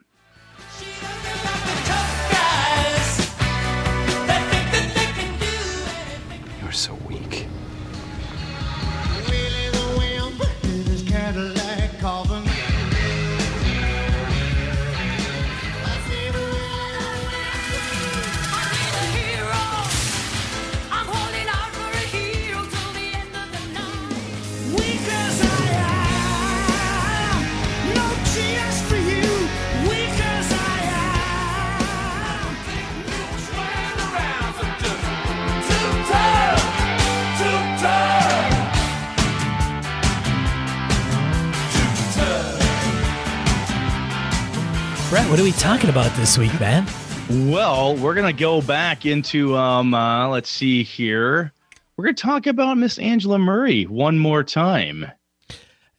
[45.35, 46.87] What are we talking about this week, man?
[47.51, 49.92] Well, we're gonna go back into um.
[49.92, 51.53] Uh, let's see here.
[51.97, 55.11] We're gonna talk about Miss Angela Murray one more time.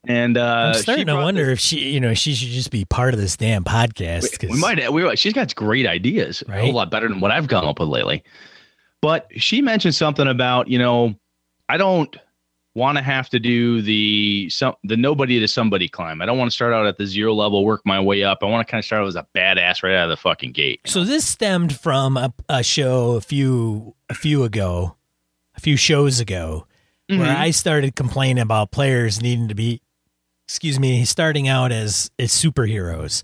[0.08, 3.13] And uh, I'm starting to wonder if she, you know, she should just be part
[3.13, 4.41] of this damn podcast.
[4.41, 4.93] We, we might.
[4.93, 6.60] We, she's got great ideas, right?
[6.60, 8.24] a whole lot better than what I've come up with lately.
[9.02, 11.13] But she mentioned something about, you know,
[11.67, 12.15] I don't
[12.75, 16.21] want to have to do the some the nobody to somebody climb.
[16.21, 18.39] I don't want to start out at the zero level, work my way up.
[18.41, 20.51] I want to kind of start out as a badass right out of the fucking
[20.51, 20.81] gate.
[20.85, 24.95] So this stemmed from a, a show a few a few ago,
[25.55, 26.67] a few shows ago,
[27.09, 27.21] mm-hmm.
[27.21, 29.81] where I started complaining about players needing to be,
[30.45, 33.23] excuse me, starting out as as superheroes.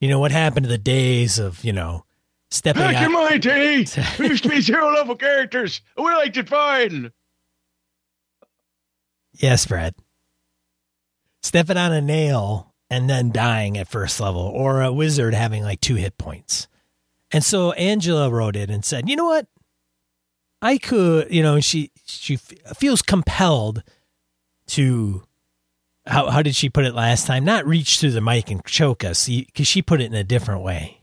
[0.00, 2.04] You know what happened to the days of you know
[2.52, 3.06] stepping back out.
[3.06, 3.84] in my day,
[4.18, 5.80] we used to be zero level characters.
[5.96, 7.12] We liked it fine.
[9.34, 9.94] Yes, Brad.
[11.42, 15.80] Stepping on a nail and then dying at first level, or a wizard having like
[15.80, 16.68] two hit points.
[17.32, 19.46] And so Angela wrote it and said, "You know what?
[20.60, 23.82] I could, you know, she she feels compelled
[24.68, 25.24] to
[26.06, 27.44] how how did she put it last time?
[27.44, 30.62] Not reach through the mic and choke us, because she put it in a different
[30.62, 30.98] way.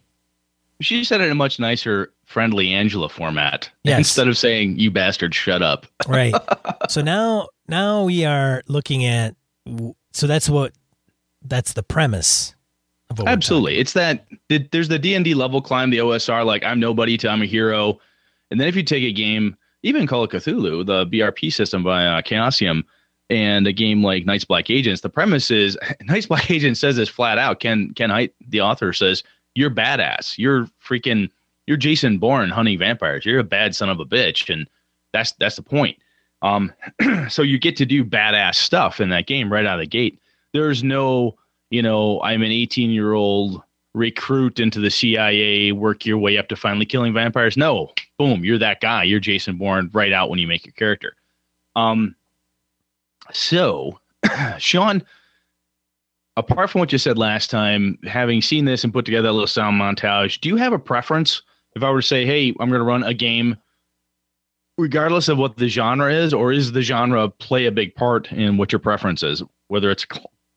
[0.82, 3.98] She said it in a much nicer, friendly Angela format yes.
[3.98, 6.34] instead of saying "you bastard, shut up." right.
[6.89, 9.36] So now now we are looking at
[10.13, 10.73] so that's what
[11.43, 12.55] that's the premise
[13.27, 14.25] absolutely it's that
[14.71, 17.99] there's the d&d level climb the osr like i'm nobody to i'm a hero
[18.51, 22.05] and then if you take a game even Call of Cthulhu the brp system by
[22.05, 22.84] uh, chaosium
[23.29, 27.10] and a game like Night's Black Agents, the premise is Night's Black Agent says this
[27.10, 27.60] flat out.
[27.60, 29.23] Ken Ken the author, says
[29.55, 30.38] you're badass.
[30.38, 31.29] You're freaking.
[31.67, 33.25] You're Jason Bourne hunting vampires.
[33.25, 34.67] You're a bad son of a bitch, and
[35.13, 35.97] that's that's the point.
[36.41, 36.73] Um,
[37.30, 40.19] so you get to do badass stuff in that game right out of the gate.
[40.54, 41.38] There's no,
[41.69, 43.62] you know, I'm an 18 year old
[43.93, 47.58] recruit into the CIA, work your way up to finally killing vampires.
[47.58, 49.04] No, boom, you're that guy.
[49.04, 51.15] You're Jason Bourne right out when you make your character.
[51.75, 52.15] Um,
[53.32, 53.99] so,
[54.58, 55.04] Sean,
[56.38, 59.47] apart from what you said last time, having seen this and put together a little
[59.47, 61.41] sound montage, do you have a preference?
[61.75, 63.58] If I were to say, hey, I'm going to run a game
[64.80, 68.58] regardless of what the genre is, or is the genre play a big part in
[68.58, 69.44] what your preference is?
[69.68, 70.06] Whether it's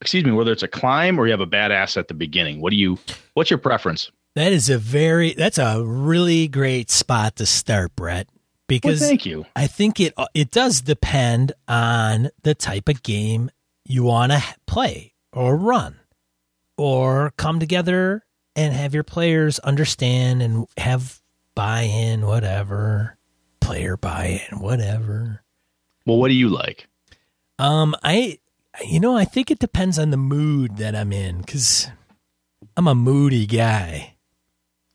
[0.01, 2.61] excuse me, whether it's a climb or you have a badass at the beginning.
[2.61, 2.99] What do you?
[3.35, 4.11] What's your preference?
[4.35, 8.29] That is a very that's a really great spot to start, Brett.
[8.69, 9.45] Because well, thank you.
[9.55, 13.51] I think it it does depend on the type of game
[13.85, 15.97] you want to play or run
[16.79, 18.25] or come together
[18.57, 21.21] and have your players understand and have
[21.55, 23.19] buy in whatever
[23.63, 25.43] player buy-in, whatever.
[26.05, 26.89] Well, what do you like?
[27.59, 28.39] Um, I,
[28.85, 31.89] you know, I think it depends on the mood that I'm in because
[32.77, 34.17] I'm a moody guy.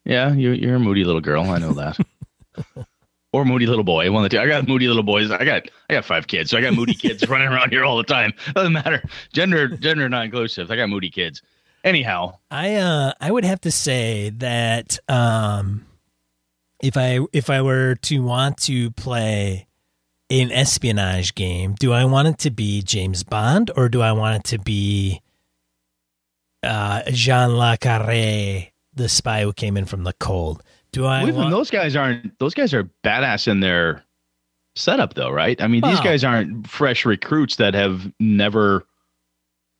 [0.06, 1.44] Yeah, you're you're a moody little girl.
[1.44, 1.98] I know that.
[3.34, 4.10] or moody little boy.
[4.12, 4.42] One of the two.
[4.42, 5.32] I got moody little boys.
[5.32, 7.98] I got I got five kids, so I got moody kids running around here all
[7.98, 8.34] the time.
[8.54, 9.04] Doesn't matter.
[9.34, 10.72] Gender gender non inclusive.
[10.72, 11.42] I got moody kids.
[11.84, 15.86] Anyhow, I uh I would have to say that um
[16.82, 19.68] if I if I were to want to play
[20.30, 24.38] an espionage game, do I want it to be James Bond or do I want
[24.38, 25.22] it to be
[26.64, 30.64] uh, Jean Le Carre, the spy who came in from the cold?
[30.92, 31.24] Do I?
[31.24, 32.38] Well, want- those guys aren't.
[32.40, 34.04] Those guys are badass in their
[34.76, 35.62] setup, though, right?
[35.62, 38.86] I mean, these guys aren't fresh recruits that have never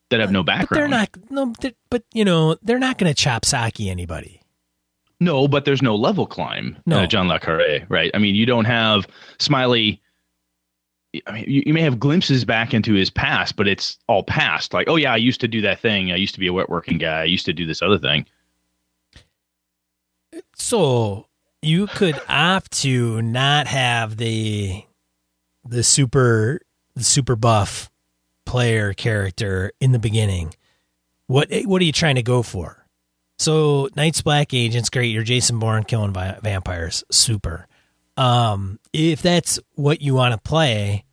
[0.10, 0.70] that have no background.
[0.70, 1.10] But they're not.
[1.30, 4.42] No, they're, but you know, they're not going to chop sake anybody.
[5.20, 6.78] No, but there's no level climb.
[6.86, 8.12] No, uh, John Le Carre, right?
[8.14, 9.08] I mean, you don't have
[9.40, 10.02] Smiley.
[11.26, 14.74] I mean, you, you, may have glimpses back into his past, but it's all past.
[14.74, 16.12] Like, oh yeah, I used to do that thing.
[16.12, 17.22] I used to be a wet working guy.
[17.22, 18.26] I used to do this other thing.
[20.56, 21.28] So
[21.62, 24.84] you could opt to not have the
[25.66, 26.62] the super
[26.96, 27.90] the super buff
[28.46, 30.54] player character in the beginning.
[31.28, 32.77] What what are you trying to go for?
[33.38, 35.08] So Night's Black Agent's great.
[35.12, 37.04] You're Jason Bourne killing vi- vampires.
[37.12, 37.68] Super.
[38.16, 41.06] Um, if that's what you want to play,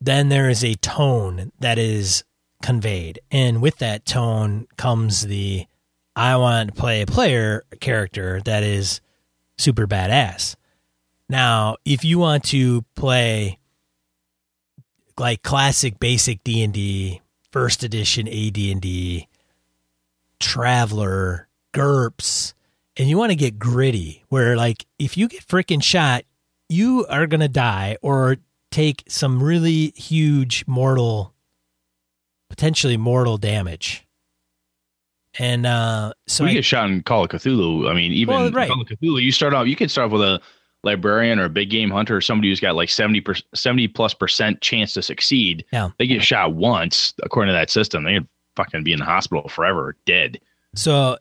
[0.00, 2.24] then there is a tone that is
[2.62, 3.20] conveyed.
[3.30, 5.66] And with that tone comes the
[6.14, 9.00] I want to play a player character that is
[9.56, 10.56] super badass.
[11.28, 13.58] Now, if you want to play
[15.16, 17.22] like classic basic D&D,
[17.52, 19.28] first edition AD&D,
[20.40, 22.54] Traveller, GURPS,
[22.96, 26.24] and you want to get gritty, where like if you get freaking shot,
[26.68, 28.38] you are gonna die or
[28.70, 31.34] take some really huge mortal,
[32.48, 34.06] potentially mortal damage.
[35.38, 37.88] And uh, so we I, get shot in Call of Cthulhu.
[37.88, 38.68] I mean, even Well, right.
[38.68, 39.66] Call of Cthulhu, you start off.
[39.66, 40.40] You can start off with a
[40.82, 44.14] librarian or a big game hunter or somebody who's got like 70 per, 70 plus
[44.14, 45.64] percent chance to succeed.
[45.72, 45.90] Yeah.
[45.98, 48.04] They get shot once, according to that system.
[48.04, 48.20] They
[48.56, 50.40] fucking be in the hospital forever, dead.
[50.74, 51.18] So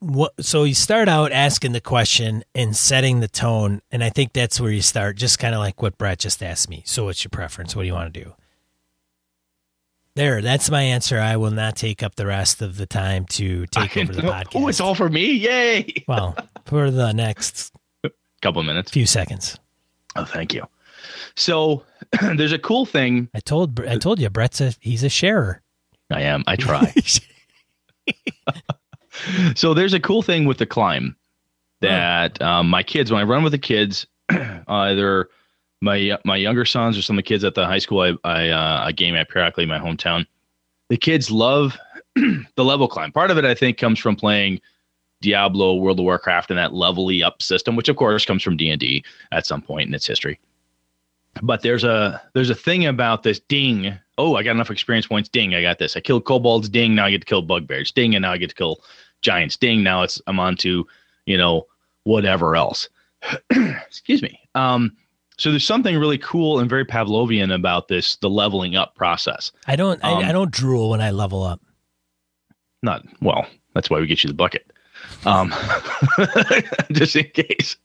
[0.00, 4.32] what so you start out asking the question and setting the tone and I think
[4.32, 6.82] that's where you start just kind of like what Brett just asked me.
[6.86, 7.76] So what's your preference?
[7.76, 8.34] What do you want to do?
[10.14, 11.18] There, that's my answer.
[11.18, 14.50] I will not take up the rest of the time to take over the podcast.
[14.56, 15.32] Oh, it's all for me!
[15.32, 16.04] Yay!
[16.08, 17.72] well, for the next
[18.42, 18.90] Couple of minutes.
[18.90, 19.58] few seconds.
[20.16, 20.66] Oh, thank you.
[21.34, 21.84] So
[22.36, 23.30] there's a cool thing.
[23.34, 25.61] I told I told you Brett's a he's a sharer.
[26.12, 26.44] I am.
[26.46, 26.92] I try.
[29.54, 31.16] so there's a cool thing with the climb
[31.80, 34.06] that um, my kids when I run with the kids,
[34.68, 35.28] either
[35.80, 38.48] my my younger sons or some of the kids at the high school I I,
[38.48, 40.26] uh, I game at periodically my hometown,
[40.88, 41.76] the kids love
[42.14, 43.12] the level climb.
[43.12, 44.60] Part of it I think comes from playing
[45.20, 48.70] Diablo, World of Warcraft, and that levelly up system, which of course comes from D
[48.70, 50.38] and D at some point in its history.
[51.42, 53.98] But there's a there's a thing about this ding.
[54.18, 55.28] Oh, I got enough experience points.
[55.28, 55.96] Ding, I got this.
[55.96, 56.68] I killed kobolds.
[56.68, 57.90] Ding, now I get to kill bugbears.
[57.90, 58.82] Ding, and now I get to kill
[59.22, 59.56] giants.
[59.56, 60.86] Ding, now it's I'm on to
[61.26, 61.66] you know
[62.04, 62.88] whatever else.
[63.50, 64.38] Excuse me.
[64.54, 64.96] Um,
[65.38, 69.50] so there's something really cool and very Pavlovian about this the leveling up process.
[69.66, 71.60] I don't Um, I, I don't drool when I level up.
[72.82, 73.46] Not well.
[73.74, 74.70] That's why we get you the bucket.
[75.24, 75.54] Um,
[76.92, 77.76] just in case.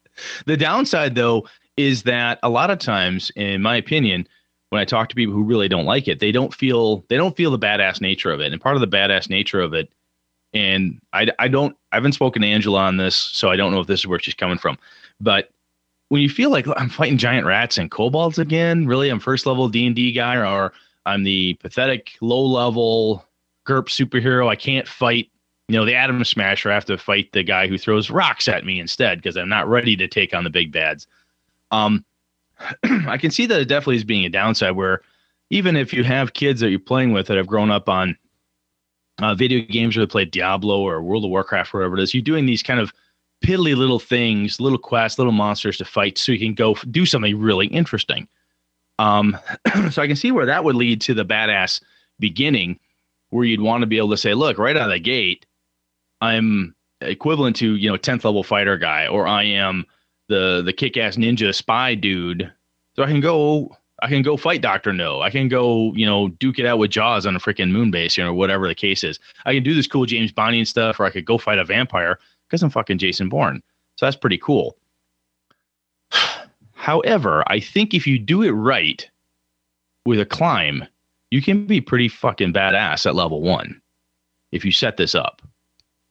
[0.46, 4.28] The downside, though, is that a lot of times, in my opinion,
[4.70, 7.36] when I talk to people who really don't like it, they don't feel they don't
[7.36, 8.52] feel the badass nature of it.
[8.52, 9.92] And part of the badass nature of it,
[10.54, 13.80] and I, I don't I haven't spoken to Angela on this, so I don't know
[13.80, 14.78] if this is where she's coming from.
[15.20, 15.50] But
[16.10, 19.70] when you feel like I'm fighting giant rats and kobolds again, really, I'm first level
[19.70, 20.74] D and D guy, or
[21.06, 23.26] I'm the pathetic low level
[23.66, 24.50] GURPS superhero.
[24.50, 25.30] I can't fight,
[25.70, 26.72] you know, the Atom Smasher.
[26.72, 29.70] I have to fight the guy who throws rocks at me instead because I'm not
[29.70, 31.08] ready to take on the big bads.
[31.72, 32.06] Um,
[33.08, 35.02] I can see that it definitely is being a downside where
[35.50, 38.18] even if you have kids that you're playing with that have grown up on
[39.20, 42.14] uh, video games or they play Diablo or World of Warcraft, or whatever it is,
[42.14, 42.94] you're doing these kind of
[43.44, 47.40] piddly little things, little quests, little monsters to fight so you can go do something
[47.40, 48.28] really interesting.
[49.00, 49.38] Um,
[49.92, 51.82] so I can see where that would lead to the badass
[52.20, 52.80] beginning
[53.30, 55.46] where you'd want to be able to say, look, right out of the gate,
[56.22, 59.86] I'm equivalent to, you know, 10th level fighter guy, or I am
[60.28, 62.52] the the kick ass ninja spy dude.
[62.96, 65.22] So I can go I can go fight Doctor No.
[65.22, 68.16] I can go, you know, duke it out with Jaws on a freaking moon base,
[68.16, 69.20] you know, whatever the case is.
[69.46, 71.66] I can do this cool James Bondy and stuff, or I could go fight a
[71.66, 73.64] vampire because I'm fucking Jason Bourne.
[73.96, 74.78] So that's pretty cool.
[76.74, 79.10] However, I think if you do it right
[80.06, 80.86] with a climb,
[81.32, 83.82] you can be pretty fucking badass at level one
[84.52, 85.42] if you set this up.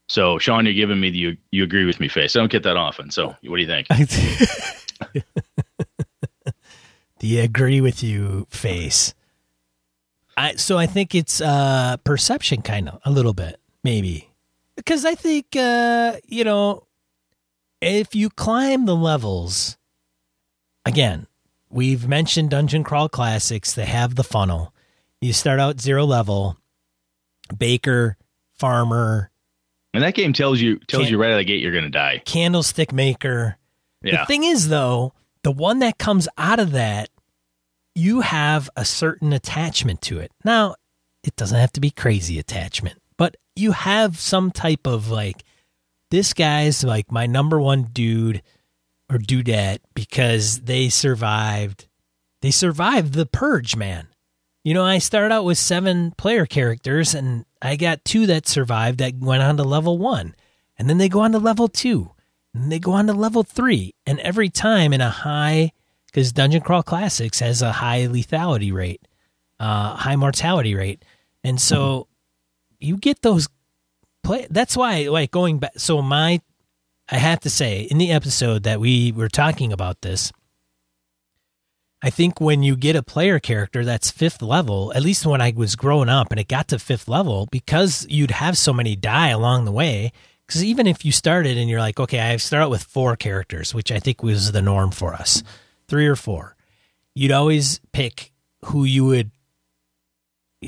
[0.08, 2.36] So, Sean, you're giving me the you, you agree with me face.
[2.36, 3.10] I don't get that often.
[3.10, 3.88] So, what do you think?
[7.18, 9.14] the agree with you face.
[10.36, 14.30] I so I think it's uh perception kind of a little bit maybe
[14.76, 16.86] because I think uh you know
[17.80, 19.78] if you climb the levels
[20.84, 21.26] again
[21.70, 24.74] we've mentioned dungeon crawl classics they have the funnel
[25.20, 26.58] you start out zero level
[27.56, 28.16] baker
[28.52, 29.30] farmer
[29.96, 31.84] And that game tells you tells Can't- you right out of the gate you're going
[31.84, 32.22] to die.
[32.24, 33.58] candlestick maker
[34.02, 34.20] Yeah.
[34.20, 37.08] The thing is, though, the one that comes out of that,
[37.94, 40.30] you have a certain attachment to it.
[40.44, 40.74] Now,
[41.24, 45.42] it doesn't have to be crazy attachment, but you have some type of like,
[46.10, 48.42] this guy's like my number one dude
[49.10, 51.88] or dudette because they survived.
[52.42, 54.08] They survived the purge, man.
[54.62, 58.98] You know, I started out with seven player characters and I got two that survived
[58.98, 60.34] that went on to level one.
[60.78, 62.12] And then they go on to level two.
[62.54, 63.94] And they go on to level three.
[64.06, 65.72] And every time in a high,
[66.06, 69.06] because Dungeon Crawl Classics has a high lethality rate,
[69.60, 71.04] uh, high mortality rate.
[71.44, 72.08] And so
[72.80, 73.48] you get those
[74.22, 74.46] play.
[74.50, 75.72] That's why, like, going back.
[75.78, 76.40] So, my,
[77.08, 80.32] I have to say, in the episode that we were talking about this,
[82.06, 85.52] I think when you get a player character that's fifth level, at least when I
[85.56, 89.30] was growing up and it got to fifth level, because you'd have so many die
[89.30, 90.12] along the way.
[90.46, 93.74] Because even if you started and you're like, okay, I start out with four characters,
[93.74, 95.42] which I think was the norm for us,
[95.88, 96.54] three or four,
[97.16, 98.30] you'd always pick
[98.66, 99.32] who you would,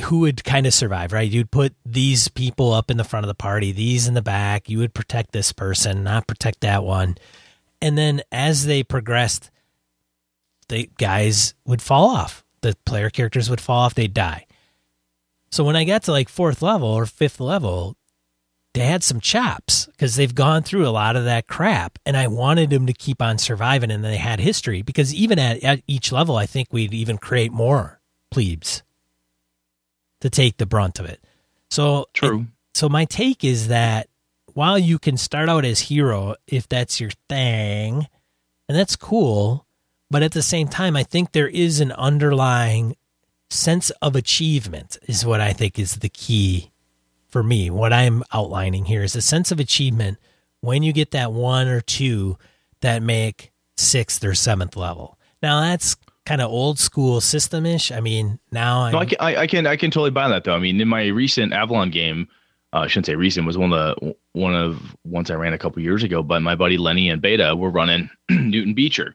[0.07, 1.31] who would kind of survive, right?
[1.31, 4.69] You'd put these people up in the front of the party, these in the back.
[4.69, 7.17] You would protect this person, not protect that one.
[7.81, 9.53] And then as they progressed,
[10.69, 12.45] the guys would fall off.
[12.61, 13.95] The player characters would fall off.
[13.95, 14.47] They'd die.
[15.51, 17.97] So when I got to like fourth level or fifth level,
[18.75, 22.27] they had some chops because they've gone through a lot of that crap, and I
[22.29, 26.13] wanted them to keep on surviving, and they had history because even at, at each
[26.13, 28.01] level, I think we'd even create more
[28.31, 28.83] plebes
[30.21, 31.25] to take the brunt of it.
[31.71, 32.47] So True.
[32.75, 34.09] so my take is that
[34.53, 38.07] while you can start out as hero if that's your thing,
[38.69, 39.67] and that's cool,
[40.11, 42.97] but at the same time, I think there is an underlying
[43.51, 46.71] sense of achievement is what I think is the key
[47.29, 47.71] for me.
[47.71, 50.19] What I'm outlining here is a sense of achievement
[50.61, 52.37] when you get that one or two
[52.81, 55.19] that make sixth or seventh level.
[55.43, 55.97] Now that's
[56.27, 57.91] kind of old school system ish.
[57.91, 60.55] I mean, now No, I can, I, I can, I can totally buy that though.
[60.55, 62.29] I mean, in my recent Avalon game,
[62.73, 65.59] uh, I shouldn't say recent was one of the one of ones I ran a
[65.59, 66.23] couple years ago.
[66.23, 69.15] But my buddy Lenny and Beta were running Newton Beecher,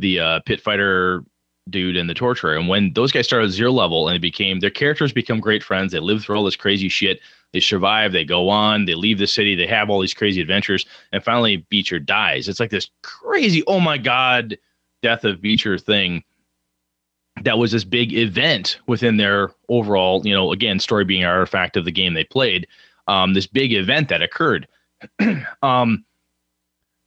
[0.00, 1.24] the uh, pit fighter
[1.68, 2.56] dude and the torturer.
[2.56, 5.92] And when those guys started zero level and it became their characters become great friends,
[5.92, 7.20] they live through all this crazy shit.
[7.52, 10.86] They survive, they go on, they leave the city, they have all these crazy adventures,
[11.12, 12.48] and finally Beecher dies.
[12.48, 14.56] It's like this crazy, oh my god,
[15.02, 16.22] death of Beecher thing
[17.42, 21.76] that was this big event within their overall, you know, again, story being an artifact
[21.76, 22.66] of the game they played.
[23.08, 24.68] Um, this big event that occurred.
[25.62, 26.04] um,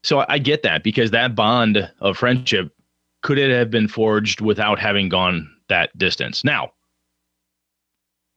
[0.04, 2.74] so I, I get that because that bond of friendship
[3.24, 6.44] could it have been forged without having gone that distance?
[6.44, 6.74] Now,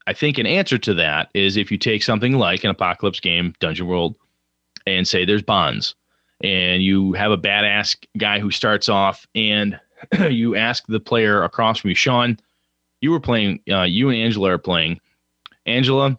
[0.07, 3.53] I think an answer to that is if you take something like an apocalypse game,
[3.61, 4.15] Dungeon World,
[4.87, 5.97] and say there's bonds,
[6.43, 9.79] and you have a badass guy who starts off and
[10.31, 12.39] you ask the player across from you, Sean,
[13.01, 15.01] you were playing, uh, you and Angela are playing.
[15.67, 16.19] Angela,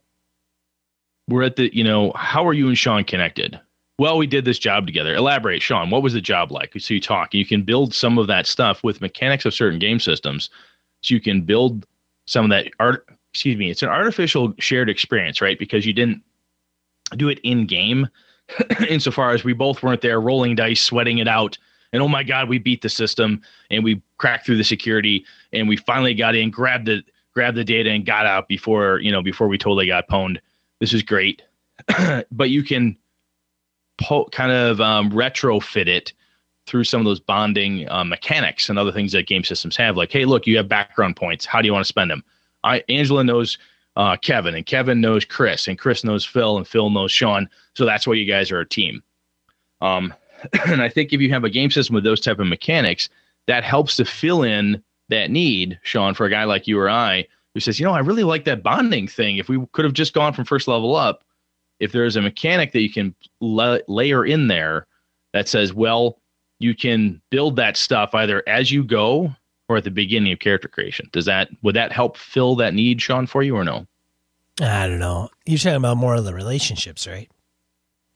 [1.30, 3.60] we're at the, you know, how are you and Sean connected?
[4.00, 5.16] Well, we did this job together.
[5.16, 5.90] Elaborate, Sean.
[5.90, 6.74] What was the job like?
[6.78, 7.34] So you talk.
[7.34, 10.50] You can build some of that stuff with mechanics of certain game systems.
[11.02, 11.86] So you can build
[12.26, 13.08] some of that art.
[13.34, 13.72] Excuse me.
[13.72, 15.58] It's an artificial shared experience, right?
[15.58, 16.22] Because you didn't
[17.16, 18.08] do it in game,
[18.90, 21.58] insofar as we both weren't there rolling dice, sweating it out,
[21.94, 23.42] and oh my god, we beat the system
[23.72, 27.64] and we cracked through the security and we finally got in, grabbed the grabbed the
[27.64, 30.38] data and got out before you know before we totally got pwned.
[30.80, 31.42] This is great,
[32.32, 32.98] but you can
[33.98, 36.14] po- kind of um, retrofit it
[36.66, 39.96] through some of those bonding uh, mechanics and other things that game systems have.
[39.96, 41.46] Like, hey, look, you have background points.
[41.46, 42.24] How do you want to spend them?
[42.64, 43.58] I Angela knows
[43.96, 47.50] uh, Kevin, and Kevin knows Chris, and Chris knows Phil, and Phil knows Sean.
[47.76, 49.02] So that's why you guys are a team.
[49.82, 50.14] Um,
[50.68, 53.10] and I think if you have a game system with those type of mechanics,
[53.48, 57.28] that helps to fill in that need, Sean, for a guy like you or I
[57.54, 59.38] who says, you know, I really like that bonding thing.
[59.38, 61.24] If we could have just gone from first level up,
[61.80, 64.88] if there's a mechanic that you can la- layer in there
[65.34, 66.20] that says, well,
[66.60, 69.34] you can build that stuff either as you go
[69.70, 71.10] or at the beginning of character creation.
[71.12, 73.86] Does that would that help fill that need, Sean, for you or no?
[74.62, 75.30] I don't know.
[75.46, 77.30] You're talking about more of the relationships, right?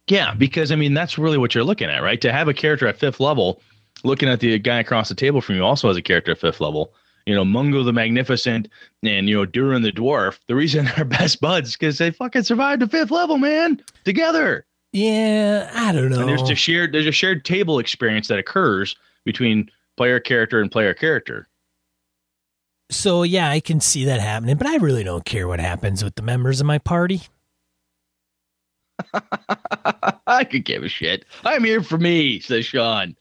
[0.07, 2.19] Yeah, because I mean that's really what you're looking at, right?
[2.21, 3.61] To have a character at fifth level,
[4.03, 6.61] looking at the guy across the table from you also has a character at fifth
[6.61, 6.93] level.
[7.25, 8.67] You know, Mungo the Magnificent
[9.03, 10.39] and you know Durin the Dwarf.
[10.47, 14.65] The reason they're best buds because they fucking survived the fifth level, man, together.
[14.93, 16.19] Yeah, I don't know.
[16.19, 20.71] And there's a shared there's a shared table experience that occurs between player character and
[20.71, 21.47] player character.
[22.89, 26.15] So yeah, I can see that happening, but I really don't care what happens with
[26.15, 27.21] the members of my party.
[30.27, 31.25] I could give a shit.
[31.43, 33.15] I'm here for me, says Sean.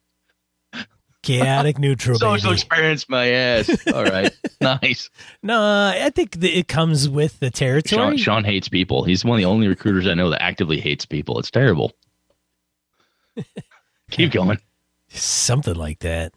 [1.23, 2.55] Chaotic neutral, Social baby.
[2.55, 3.87] experience my ass.
[3.93, 4.33] All right.
[4.61, 5.11] nice.
[5.43, 8.17] No, I think it comes with the Sean, territory.
[8.17, 9.05] Sean hates people.
[9.05, 11.39] He's one of the only recruiters I know that actively hates people.
[11.39, 11.93] It's terrible.
[14.11, 14.59] Keep going.
[15.09, 16.33] Something like that.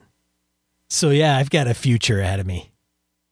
[0.89, 2.71] So yeah, I've got a future ahead of me.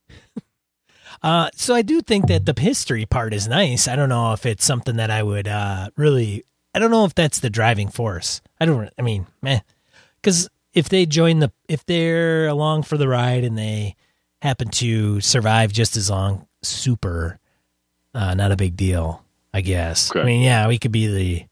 [1.22, 3.88] uh, so I do think that the history part is nice.
[3.88, 6.44] I don't know if it's something that I would uh, really.
[6.74, 8.42] I don't know if that's the driving force.
[8.60, 8.90] I don't.
[8.98, 9.60] I mean, meh.
[10.22, 13.96] Because if they join the, if they're along for the ride and they
[14.42, 17.40] happen to survive just as long, super.
[18.14, 20.14] Uh, not a big deal, I guess.
[20.16, 21.46] I mean, yeah, we could be the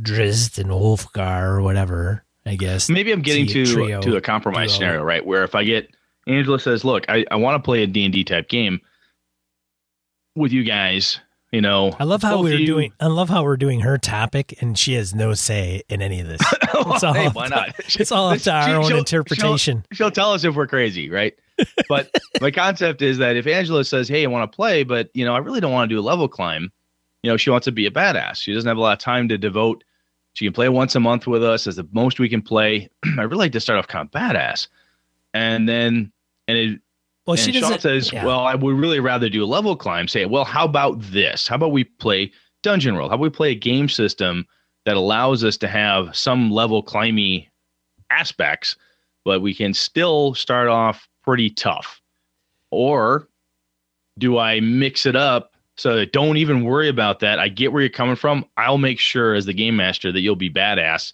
[0.00, 2.22] Drizzt and Wulfgar or whatever.
[2.44, 4.78] I guess Maybe I'm getting to trio, to a compromise duo.
[4.78, 5.26] scenario, right?
[5.26, 5.90] Where if I get
[6.28, 8.80] Angela says, "Look, I, I want to play a D&D type game
[10.36, 11.18] with you guys,"
[11.52, 11.92] you know.
[11.98, 12.92] I love how we're you- doing.
[13.00, 16.28] I love how we're doing her topic, and she has no say in any of
[16.28, 16.40] this.
[16.88, 17.74] It's all hey, why to- not?
[18.00, 19.84] It's all up to our She- own interpretation.
[19.92, 21.34] She'll, she'll tell us if we're crazy, right?
[21.88, 25.24] But my concept is that if Angela says, "Hey, I want to play, but you
[25.24, 26.70] know, I really don't want to do a level climb,"
[27.22, 28.36] you know, she wants to be a badass.
[28.42, 29.82] She doesn't have a lot of time to devote.
[30.34, 32.90] She can play once a month with us as the most we can play.
[33.18, 34.68] I really like to start off kind of badass,
[35.32, 36.12] and then
[36.46, 36.80] and it,
[37.26, 38.24] Well, and she Sean says, yeah.
[38.24, 41.48] "Well, I would really rather do a level climb." Say, "Well, how about this?
[41.48, 42.30] How about we play
[42.62, 43.10] dungeon world?
[43.10, 44.46] How about we play a game system
[44.84, 47.48] that allows us to have some level climby
[48.10, 48.76] aspects,
[49.24, 52.00] but we can still start off pretty tough?
[52.70, 53.28] Or
[54.18, 57.40] do I mix it up so that don't even worry about that?
[57.40, 58.44] I get where you're coming from.
[58.56, 61.12] I'll make sure as the game master that you'll be badass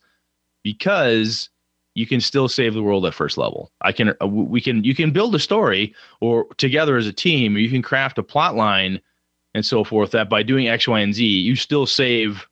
[0.63, 1.49] because
[1.95, 3.71] you can still save the world at first level.
[3.83, 7.55] I can uh, we can you can build a story or together as a team,
[7.57, 9.01] or you can craft a plot line
[9.55, 12.47] and so forth that by doing X, Y, and Z, you still save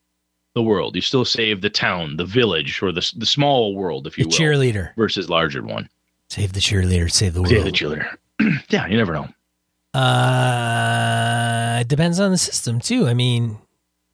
[0.55, 0.95] the world.
[0.97, 4.28] You still save the town, the village, or the the small world, if you The
[4.28, 4.95] will, cheerleader.
[4.97, 5.88] versus larger one.
[6.28, 7.11] Save the cheerleader.
[7.11, 7.53] Save the world.
[7.53, 8.16] Yeah, the cheerleader.
[8.68, 9.28] yeah, you never know.
[10.51, 13.09] Uh, it depends on the system too.
[13.09, 13.59] I mean,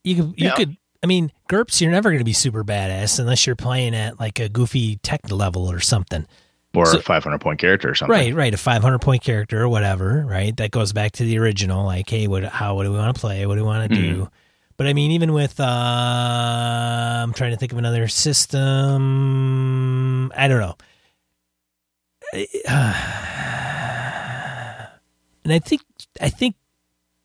[0.04, 0.54] you could, you Yeah.
[0.54, 0.76] could.
[1.06, 4.40] I mean, GURPS, you're never going to be super badass unless you're playing at like
[4.40, 6.26] a goofy tech level or something.
[6.74, 8.10] Or So- a 500 point character or something.
[8.10, 8.52] Right, right.
[8.52, 10.26] A 500 point character or whatever.
[10.26, 10.56] Right.
[10.56, 11.84] That goes back to the original.
[11.84, 12.42] Like, hey, what?
[12.42, 12.74] How?
[12.74, 13.46] What do we want to play?
[13.46, 14.28] What do we want to do?
[14.76, 18.62] But I mean, even with, uh, I'm trying to think of another system.
[20.36, 20.74] I don't know.
[25.44, 25.82] and I think,
[26.20, 26.56] I think,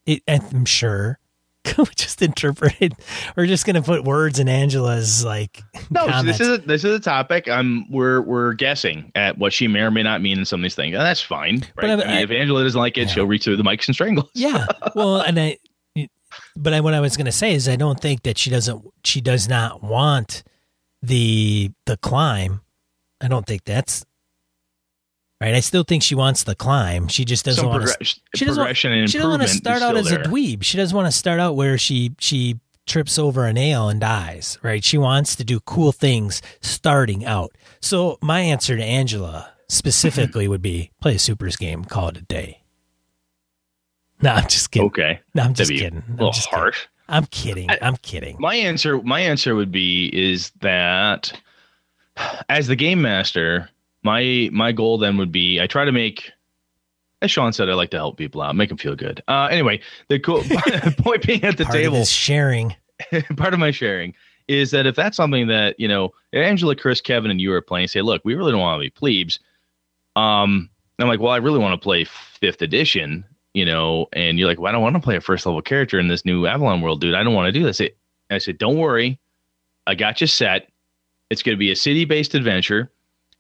[0.06, 1.18] it, I'm sure.
[1.78, 2.96] we just interpreted.
[3.36, 5.62] We're just going to put words in Angela's like.
[5.90, 6.38] No, comments.
[6.40, 7.48] this is a, this is a topic.
[7.48, 10.64] Um, we're we're guessing at what she may or may not mean in some of
[10.64, 11.60] these things, and that's fine.
[11.76, 11.90] But Right?
[11.92, 13.08] I- I mean, I- if Angela doesn't like it, Yeah.
[13.14, 14.30] she'll reach through the mics and strangle.
[14.34, 15.58] yeah well and i
[16.56, 18.86] but I, what i was going to say is i don't think that she doesn't
[19.04, 20.44] she does not want
[21.02, 22.62] the the climb
[23.20, 24.06] i don't think that's
[25.42, 28.56] right i still think she wants the climb she just doesn't want to she doesn't
[28.64, 31.18] progression and she doesn't want to start out as a dweeb she doesn't want to
[31.18, 35.44] start out where she she trips over a nail and dies right she wants to
[35.44, 41.20] do cool things starting out so my answer to angela specifically would be play a
[41.20, 42.62] supers game call it a day
[44.22, 45.98] no i'm just kidding Okay, no, I'm just kidding.
[46.00, 46.60] a I'm little just kidding.
[46.60, 46.88] harsh.
[47.08, 47.70] I'm kidding.
[47.70, 48.38] I- I'm kidding.
[48.40, 51.34] My answer, my answer would be is that
[52.50, 53.70] as the game master,
[54.04, 56.32] my my goal then would be I try to make.
[57.22, 59.22] As Sean said, I like to help people out, make them feel good.
[59.28, 59.80] Uh, anyway,
[60.10, 60.42] the cool
[60.98, 62.76] point being at the Part of table, this sharing.
[63.38, 64.16] part of my sharing
[64.48, 67.88] is that if that's something that you know angela chris kevin and you are playing
[67.88, 69.40] say look we really don't want to be plebes
[70.16, 74.48] um i'm like well i really want to play fifth edition you know and you're
[74.48, 76.82] like well i don't want to play a first level character in this new avalon
[76.82, 77.92] world dude i don't want to do this I-
[78.30, 79.20] i said don't worry
[79.88, 80.70] i got you set
[81.30, 82.92] it's going to be a city based adventure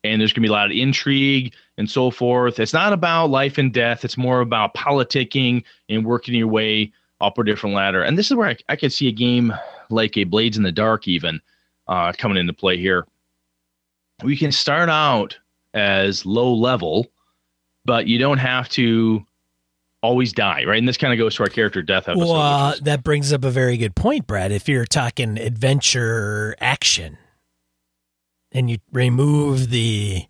[0.04, 3.30] and there's going to be a lot of intrigue and so forth it's not about
[3.30, 6.92] life and death it's more about politicking and working your way
[7.22, 8.04] up a different ladder.
[8.04, 9.54] And this is where I, I could see a game
[9.90, 11.40] like a Blades in the Dark even
[11.88, 13.06] uh, coming into play here.
[14.24, 15.38] We can start out
[15.74, 17.08] as low level,
[17.86, 19.26] but you don't have to
[20.04, 20.80] always die, right?
[20.80, 22.26] And this kind of goes to our character death episode.
[22.26, 24.52] Well, uh, that brings up a very good point, Brad.
[24.52, 27.18] If you're talking adventure action
[28.52, 30.26] and you remove the,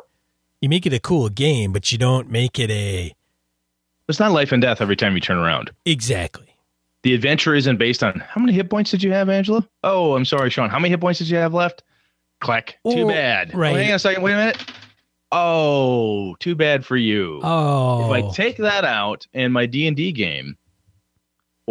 [0.61, 3.13] you make it a cool game, but you don't make it a,
[4.07, 5.71] it's not life and death every time you turn around.
[5.85, 6.47] exactly.
[7.03, 9.67] The adventure isn't based on how many hit points did you have, Angela?
[9.83, 10.69] Oh, I'm sorry, Sean.
[10.69, 11.81] How many hit points did you have left?
[12.41, 12.77] Clack.
[12.87, 13.55] Too bad.
[13.55, 13.73] right.
[13.73, 14.21] Oh, hang on a second.
[14.21, 14.71] Wait a minute.
[15.31, 17.39] Oh, too bad for you.
[17.41, 20.57] Oh, if I take that out in my D and D game,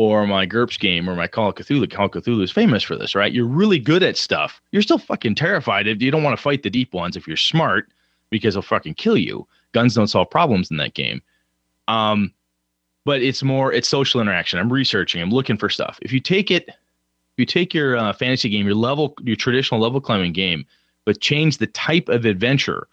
[0.00, 2.96] or my GURPS game, or my Call of Cthulhu, Call of Cthulhu is famous for
[2.96, 3.34] this, right?
[3.34, 4.62] You're really good at stuff.
[4.72, 7.36] You're still fucking terrified if you don't want to fight the deep ones if you're
[7.36, 7.86] smart,
[8.30, 9.46] because they'll fucking kill you.
[9.72, 11.20] Guns don't solve problems in that game.
[11.86, 12.32] Um,
[13.04, 14.58] but it's more it's social interaction.
[14.58, 15.20] I'm researching.
[15.20, 15.98] I'm looking for stuff.
[16.00, 19.82] If you take it, if you take your uh, fantasy game, your level, your traditional
[19.82, 20.64] level climbing game,
[21.04, 22.88] but change the type of adventure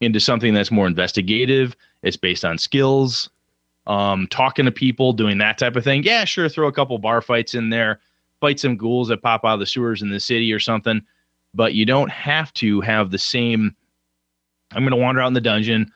[0.00, 1.76] into something that's more investigative.
[2.02, 3.28] It's based on skills,
[3.86, 6.02] um, talking to people, doing that type of thing.
[6.02, 8.00] Yeah, sure, throw a couple bar fights in there,
[8.40, 11.02] fight some ghouls that pop out of the sewers in the city or something.
[11.54, 13.74] But you don't have to have the same.
[14.72, 15.92] I'm going to wander out in the dungeon,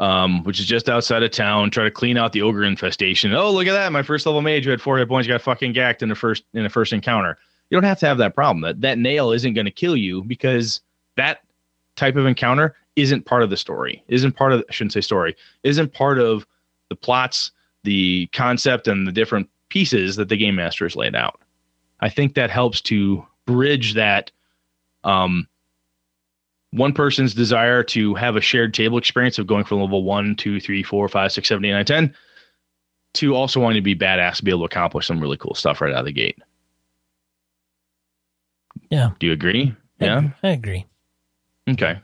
[0.00, 3.34] um, which is just outside of town, try to clean out the ogre infestation.
[3.34, 3.92] Oh, look at that!
[3.92, 6.44] My first level mage who had four hit points got fucking gacked in the first
[6.54, 7.38] in the first encounter.
[7.68, 8.62] You don't have to have that problem.
[8.62, 10.80] That that nail isn't going to kill you because
[11.16, 11.40] that
[11.96, 14.02] type of encounter isn't part of the story.
[14.08, 15.36] Isn't part of I shouldn't say story.
[15.64, 16.46] Isn't part of
[16.88, 17.50] the plots,
[17.84, 21.40] the concept, and the different pieces that the game master has laid out.
[22.00, 24.30] I think that helps to bridge that
[25.04, 25.46] um,
[26.72, 30.60] one person's desire to have a shared table experience of going from level one, two,
[30.60, 32.14] three, four, five, six, seven, eight, nine, ten,
[33.14, 35.92] to also wanting to be badass, be able to accomplish some really cool stuff right
[35.92, 36.38] out of the gate.
[38.90, 39.10] Yeah.
[39.18, 39.74] Do you agree?
[40.00, 40.22] I- Yeah.
[40.42, 40.86] I agree.
[41.68, 41.98] Okay.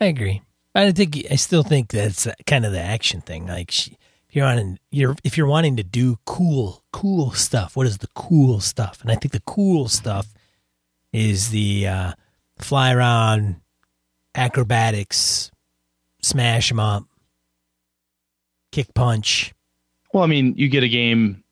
[0.00, 0.42] I agree.
[0.74, 3.46] I think I still think that's kind of the action thing.
[3.46, 3.96] Like, she,
[4.36, 8.60] you're on you're if you're wanting to do cool cool stuff what is the cool
[8.60, 10.26] stuff and i think the cool stuff
[11.12, 12.12] is the uh,
[12.58, 13.56] fly around
[14.34, 15.50] acrobatics
[16.20, 17.04] smash them up
[18.72, 19.54] kick punch
[20.12, 21.42] Well, I mean, you get a game.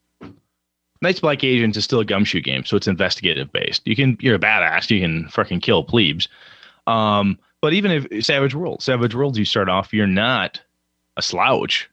[1.01, 3.87] Night's Black Agents is still a gumshoe game, so it's investigative based.
[3.87, 4.91] You can you're a badass.
[4.91, 6.29] You can freaking kill plebes.
[6.87, 10.61] Um, but even if Savage World, Savage Worlds, you start off, you're not
[11.17, 11.89] a slouch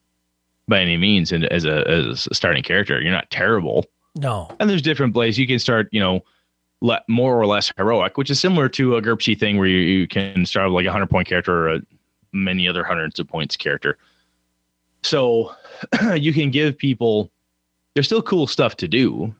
[0.71, 3.85] by any means, and as a as a starting character, you're not terrible.
[4.15, 5.37] no And there's different plays.
[5.37, 6.21] You can start, you know,
[6.81, 10.07] le- more or less heroic, which is similar to a GURPSy thing where you, you
[10.07, 11.81] can start with like a hundred point character or a
[12.33, 13.97] many other hundreds of points character.
[15.03, 15.53] So
[16.15, 17.31] you can give people
[17.93, 19.35] there's still cool stuff to do.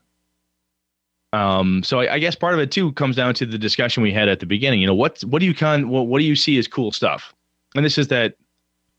[1.34, 4.11] Um, so I, I guess part of it too comes down to the discussion we
[4.11, 4.82] had at the beginning.
[4.82, 7.34] You know, what what do you con what, what do you see as cool stuff?
[7.75, 8.36] And this is that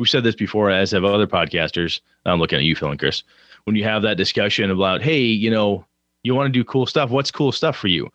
[0.02, 2.00] we've said this before, as have other podcasters.
[2.26, 3.22] I'm looking at you, Phil and Chris.
[3.64, 5.84] When you have that discussion about, hey, you know,
[6.24, 7.10] you want to do cool stuff.
[7.10, 8.06] What's cool stuff for you?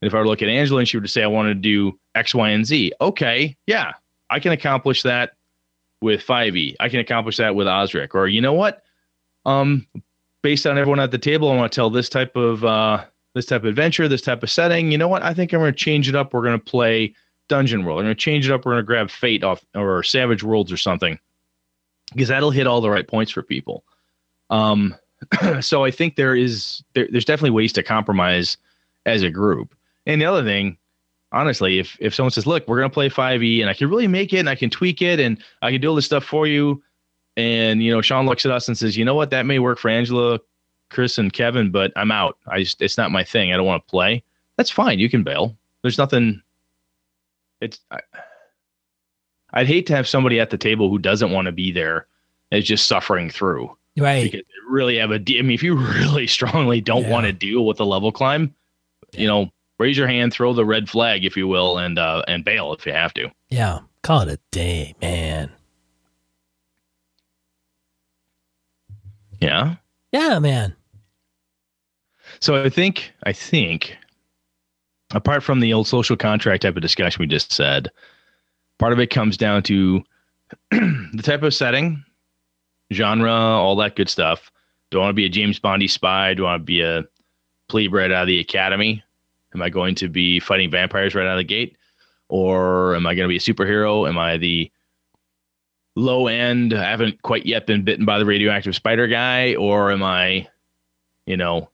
[0.00, 1.48] And if I were to look at Angela and she were to say, I want
[1.48, 2.92] to do X, Y, and Z.
[2.98, 3.92] Okay, yeah,
[4.30, 5.32] I can accomplish that
[6.00, 6.76] with 5e.
[6.80, 8.14] I can accomplish that with Osric.
[8.14, 8.82] Or you know what?
[9.44, 9.86] Um,
[10.42, 13.44] based on everyone at the table, I want to tell this type of uh, this
[13.44, 14.90] type of adventure, this type of setting.
[14.90, 15.22] You know what?
[15.22, 16.32] I think I'm going to change it up.
[16.32, 17.14] We're going to play
[17.50, 17.98] Dungeon World.
[17.98, 18.64] I'm going to change it up.
[18.64, 21.18] We're going to grab Fate off or Savage Worlds or something
[22.14, 23.84] because that'll hit all the right points for people.
[24.50, 24.94] Um,
[25.60, 28.56] so I think there is there, there's definitely ways to compromise
[29.06, 29.74] as a group.
[30.06, 30.76] And the other thing,
[31.32, 34.32] honestly, if if someone says, "Look, we're to play 5e, and I can really make
[34.32, 36.82] it, and I can tweak it, and I can do all this stuff for you,"
[37.36, 39.30] and you know, Sean looks at us and says, "You know what?
[39.30, 40.40] That may work for Angela,
[40.90, 42.38] Chris, and Kevin, but I'm out.
[42.46, 43.52] I just it's not my thing.
[43.52, 44.22] I don't want to play."
[44.56, 44.98] That's fine.
[44.98, 45.56] You can bail.
[45.82, 46.42] There's nothing.
[47.60, 47.80] It's.
[47.90, 48.00] I,
[49.54, 52.06] I'd hate to have somebody at the table who doesn't want to be there,
[52.50, 55.14] is just suffering through right because they really have a.
[55.14, 57.10] I mean, if you really strongly don't Yeah.
[57.10, 58.54] want to deal with the level climb,
[59.12, 62.44] you know, raise your hand, throw the red flag, if you will, and uh, and
[62.44, 63.30] bail if you have to.
[63.50, 65.50] yeah call it a day man
[69.40, 69.76] Yeah.
[70.12, 70.74] yeah man
[72.40, 73.96] So I think I think
[75.12, 77.90] apart from the old social contract type of discussion we just said,
[78.78, 80.02] part of it comes down to
[80.70, 82.04] the type of setting,
[82.92, 84.50] genre, all that good stuff.
[84.90, 86.34] Do I want to be a James Bondy spy?
[86.34, 87.04] Do I want to be a
[87.68, 89.02] plebe right out of the academy?
[89.54, 91.76] Am I going to be fighting vampires right out of the gate?
[92.28, 94.08] Or am I going to be a superhero?
[94.08, 94.70] Am I the
[95.94, 96.74] low end?
[96.74, 100.48] I haven't quite yet been bitten by the radioactive spider guy, or am I,
[101.26, 101.68] you know,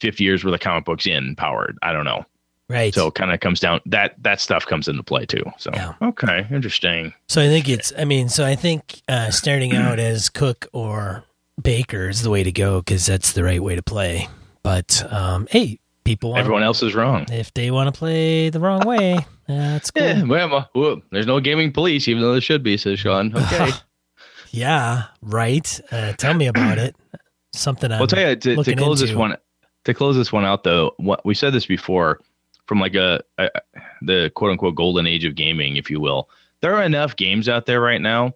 [0.00, 1.78] 50 years worth of comic books in powered.
[1.82, 2.24] I don't know.
[2.72, 5.44] Right So it kind of comes down that that stuff comes into play too.
[5.58, 5.94] So Yeah.
[6.02, 7.12] okay, interesting.
[7.28, 7.92] So I think it's.
[7.98, 11.24] I mean, so I think uh, starting out as cook or
[11.62, 14.28] baker is the way to go because that's the right way to play.
[14.62, 17.26] But um, hey, people want Everyone else is wrong.
[17.30, 20.02] if they want to play the wrong way, that's cool.
[20.02, 23.32] Yeah, well, well, there's no gaming police, even though there should be, says Sean.
[23.36, 23.70] Okay.
[24.50, 25.80] Yeah, right.
[25.90, 26.94] Uh, tell me about it.
[27.54, 29.36] Something I'll tell you to, to close this one.
[29.84, 32.20] To close this one out, though, what we said this before,
[32.66, 33.50] from like a, a
[34.02, 36.28] the quote unquote golden age of gaming, if you will.
[36.60, 38.34] There are enough games out there right now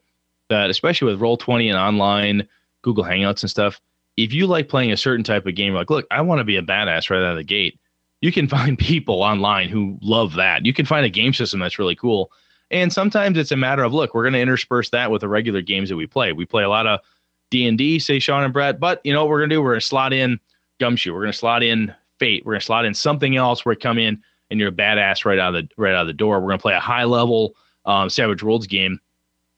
[0.48, 2.46] that, especially with Roll Twenty and online
[2.82, 3.80] Google Hangouts and stuff,
[4.16, 6.56] if you like playing a certain type of game, like, look, I want to be
[6.56, 7.78] a badass right out of the gate.
[8.20, 10.64] You can find people online who love that.
[10.64, 12.30] You can find a game system that's really cool.
[12.70, 15.62] And sometimes it's a matter of, look, we're going to intersperse that with the regular
[15.62, 16.32] games that we play.
[16.32, 17.00] We play a lot of
[17.50, 18.80] D and D, say Sean and Brett.
[18.80, 19.62] But you know what we're gonna do?
[19.62, 20.40] We're gonna slot in
[20.80, 21.12] Gumshoe.
[21.12, 22.44] We're gonna slot in Fate.
[22.44, 25.38] We're gonna slot in something else where you come in and you're a badass right
[25.38, 26.40] out of the right out of the door.
[26.40, 27.54] We're gonna play a high level
[27.84, 29.00] um, Savage Worlds game,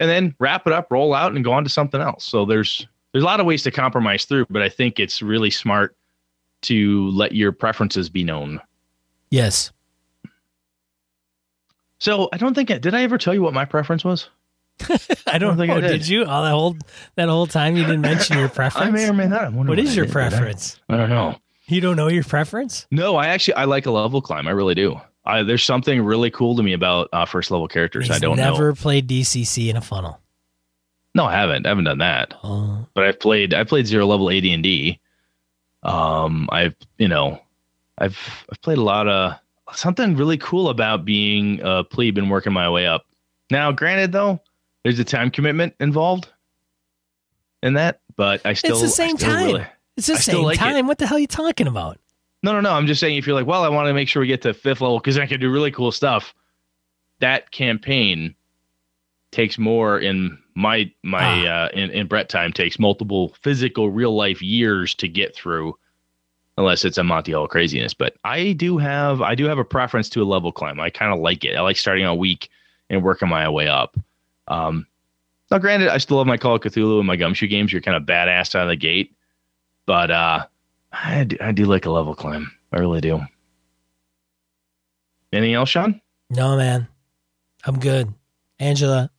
[0.00, 2.24] and then wrap it up, roll out, and go on to something else.
[2.24, 5.50] So there's there's a lot of ways to compromise through, but I think it's really
[5.50, 5.96] smart
[6.62, 8.60] to let your preferences be known.
[9.30, 9.72] yes.
[12.00, 14.28] So I don't think I, did I ever tell you what my preference was?
[15.26, 15.80] I don't think I know.
[15.80, 15.88] did.
[15.88, 16.08] Did.
[16.08, 16.24] you?
[16.24, 16.76] All that whole
[17.16, 18.86] that whole time you didn't mention your preference.
[18.88, 19.44] I may or may not.
[19.44, 20.28] I what is your did, did I?
[20.28, 20.80] preference?
[20.88, 21.36] I don't know.
[21.68, 22.86] You don't know your preference?
[22.90, 24.48] No, I actually I like a level climb.
[24.48, 25.00] I really do.
[25.24, 28.06] I, there's something really cool to me about uh, first level characters.
[28.06, 28.74] He's I don't never know.
[28.74, 30.20] played DCC in a funnel.
[31.14, 31.66] No, I haven't.
[31.66, 32.34] I haven't done that.
[32.42, 33.52] Oh, But I've played.
[33.52, 34.98] I played zero level AD and D.
[35.82, 37.40] Um, I've you know,
[37.98, 38.18] I've
[38.50, 39.34] I've played a lot of
[39.74, 43.04] something really cool about being a plebe and working my way up.
[43.50, 44.40] Now, granted though,
[44.82, 46.28] there's a time commitment involved
[47.62, 49.46] in that, but I still it's the same time.
[49.46, 49.66] really-
[49.98, 50.60] it's the I same like it.
[50.60, 50.86] time.
[50.86, 51.98] What the hell are you talking about?
[52.42, 52.72] No, no, no.
[52.72, 54.54] I'm just saying if you're like, well, I want to make sure we get to
[54.54, 56.32] fifth level because I can do really cool stuff.
[57.20, 58.34] That campaign
[59.32, 61.64] takes more in my my Ah.
[61.64, 65.76] uh, in, in Brett time takes multiple physical real life years to get through,
[66.56, 67.92] unless it's a Monty Hall craziness.
[67.92, 70.78] But I do have I do have a preference to a level climb.
[70.80, 71.56] I kind of like it.
[71.56, 72.48] I like starting out weak
[72.88, 73.96] and working my way up.
[74.46, 74.86] Um,
[75.50, 77.72] now, granted, I still love my Call of Cthulhu and my Gumshoe games.
[77.72, 79.14] You're kind of badass out of the gate,
[79.88, 80.44] but uh,
[80.92, 82.52] I do, I do like a level climb.
[82.72, 83.20] I really do.
[85.32, 85.98] Anything else, Sean?
[86.28, 86.86] No, man.
[87.64, 88.12] I'm good.
[88.60, 89.10] Angela,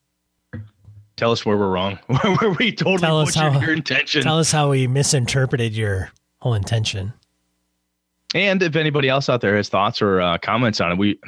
[1.18, 2.00] Tell us where we're wrong.
[2.40, 4.22] where we totally Tell us how- your intention.
[4.24, 7.12] tell us how we misinterpreted your whole intention.
[8.34, 11.20] and if anybody else out there has thoughts or uh, comments on it, we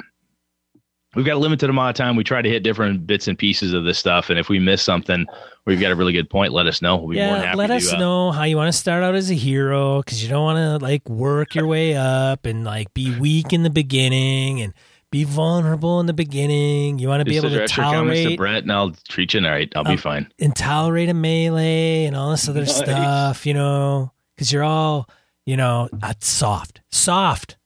[1.14, 2.16] we've got a limited amount of time.
[2.16, 4.82] We try to hit different bits and pieces of this stuff, and if we miss
[4.82, 5.26] something
[5.66, 6.96] or you've got a really good point, let us know.
[6.96, 8.76] We'll be more than Yeah, happy let to, us uh, know how you want to
[8.78, 12.44] start out as a hero because you don't want to like work your way up
[12.46, 14.72] and like be weak in the beginning and
[15.12, 16.98] be vulnerable in the beginning.
[16.98, 19.34] You want to be able to address your comments to tolerate Brett, and I'll treat
[19.34, 19.40] you.
[19.44, 20.32] All right, I'll be Um, fine.
[20.40, 22.76] and tolerate a melee and all this other Nice.
[22.78, 25.08] stuff, you know, because you're all,
[25.44, 27.56] you know, uh, soft, soft.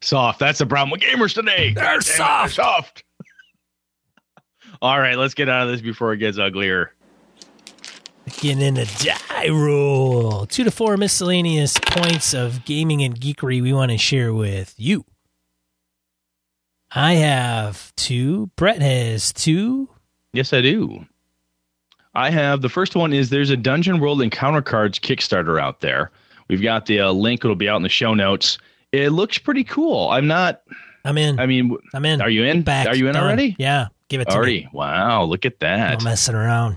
[0.00, 0.38] Soft.
[0.38, 1.72] That's the problem with gamers today.
[1.72, 2.54] They're damn it, soft.
[2.54, 3.04] soft.
[4.82, 6.92] All right, let's get out of this before it gets uglier.
[8.40, 10.46] Getting into die roll.
[10.46, 15.04] Two to four miscellaneous points of gaming and geekery we want to share with you.
[16.90, 18.50] I have two.
[18.56, 19.88] Brett has two.
[20.32, 21.06] Yes, I do.
[22.14, 26.10] I have the first one is there's a Dungeon World Encounter Cards Kickstarter out there.
[26.48, 28.58] We've got the uh, link; it'll be out in the show notes.
[28.92, 30.08] It looks pretty cool.
[30.10, 30.62] I'm not.
[31.04, 31.38] I'm in.
[31.38, 32.20] I mean, I'm in.
[32.20, 32.62] are you in?
[32.62, 32.86] Back.
[32.88, 33.22] Are you in done.
[33.24, 33.54] already?
[33.58, 33.88] Yeah.
[34.08, 34.60] Give it to Already?
[34.60, 34.68] me.
[34.72, 35.24] Wow!
[35.24, 35.98] Look at that.
[35.98, 36.76] No messing around.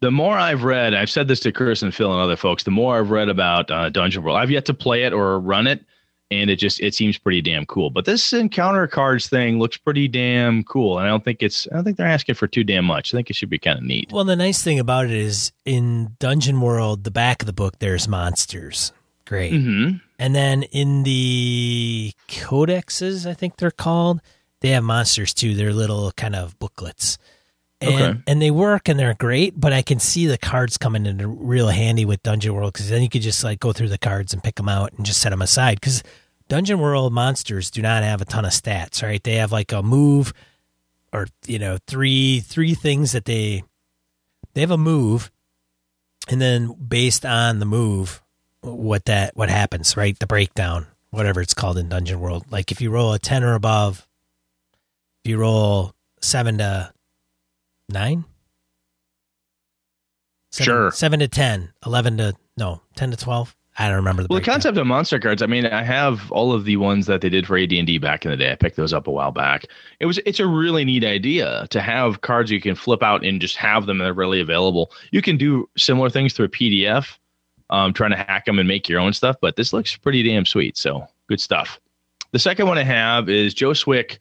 [0.00, 2.64] the more I've read, I've said this to Chris and Phil and other folks.
[2.64, 5.66] The more I've read about uh, Dungeon World, I've yet to play it or run
[5.68, 5.84] it,
[6.32, 7.88] and it just it seems pretty damn cool.
[7.90, 11.74] But this encounter cards thing looks pretty damn cool, and I don't think it's I
[11.76, 13.14] don't think they're asking for too damn much.
[13.14, 14.10] I think it should be kind of neat.
[14.10, 17.78] Well, the nice thing about it is in Dungeon World, the back of the book,
[17.78, 18.92] there's monsters.
[19.26, 19.52] Great.
[19.52, 24.20] hmm And then in the codexes, I think they're called,
[24.60, 25.54] they have monsters too.
[25.54, 27.18] They're little kind of booklets.
[27.80, 28.20] And, Okay.
[28.26, 31.68] and they work and they're great, but I can see the cards coming in real
[31.68, 34.44] handy with Dungeon World because then you could just like go through the cards and
[34.44, 35.80] pick them out and just set them aside.
[35.80, 36.02] Because
[36.48, 39.22] Dungeon World monsters do not have a ton of stats, right?
[39.24, 40.34] They have like a move
[41.12, 43.62] or you know three three things that they
[44.52, 45.30] they have a move,
[46.28, 48.20] and then based on the move,
[48.62, 50.18] what that what happens, right?
[50.18, 52.44] The breakdown, whatever it's called in Dungeon World.
[52.50, 54.06] Like if you roll a ten or above,
[55.24, 56.92] if you roll seven to
[57.88, 58.24] nine,
[60.52, 60.90] Seven- Sure.
[60.90, 63.54] seven to 10, 11 to no, ten to twelve.
[63.78, 64.26] I don't remember the.
[64.28, 65.40] Well, the concept of monster cards.
[65.42, 67.96] I mean, I have all of the ones that they did for AD and D
[67.98, 68.50] back in the day.
[68.52, 69.64] I picked those up a while back.
[70.00, 73.40] It was it's a really neat idea to have cards you can flip out and
[73.40, 74.90] just have them and they're really available.
[75.12, 77.16] You can do similar things through a PDF,
[77.70, 79.36] um, trying to hack them and make your own stuff.
[79.40, 80.76] But this looks pretty damn sweet.
[80.76, 81.80] So good stuff.
[82.32, 84.20] The second one I have is Joe Swick,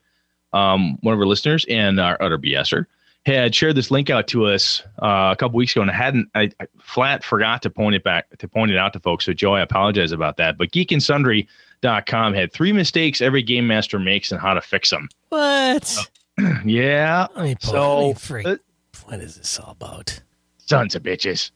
[0.53, 2.85] um, one of our listeners and our utter BSer,
[3.25, 6.29] had shared this link out to us uh, a couple weeks ago, and I hadn't.
[6.33, 9.25] I, I flat forgot to point it back to point it out to folks.
[9.25, 10.57] So Joe, I apologize about that.
[10.57, 15.09] But geekandsundry.com had three mistakes every game master makes and how to fix them.
[15.29, 15.97] What?
[16.63, 17.71] Yeah, Let me pull.
[17.73, 18.47] So, let me freak.
[18.47, 18.55] uh,
[19.03, 20.21] what is this all about?
[20.65, 21.51] sons of bitches.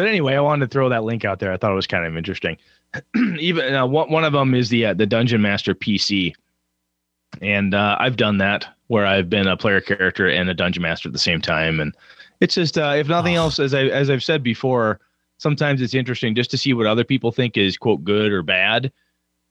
[0.00, 1.52] But anyway, I wanted to throw that link out there.
[1.52, 2.56] I thought it was kind of interesting.
[3.38, 6.32] Even uh, one one of them is the uh, the Dungeon Master PC,
[7.42, 11.08] and uh, I've done that where I've been a player character and a dungeon master
[11.08, 11.94] at the same time, and
[12.40, 13.42] it's just uh, if nothing Oh.
[13.42, 15.00] else, as I as I've said before,
[15.38, 18.90] sometimes it's interesting just to see what other people think is quote good or bad,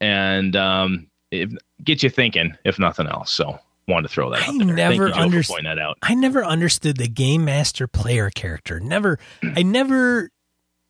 [0.02, 1.50] and um, it
[1.84, 3.32] gets you thinking if nothing else.
[3.32, 4.68] So wanted to throw that I out there.
[4.76, 5.98] never Thank you, Joe, underst- for pointing that out.
[6.02, 8.80] I never understood the game master player character.
[8.80, 9.20] Never.
[9.56, 10.32] I never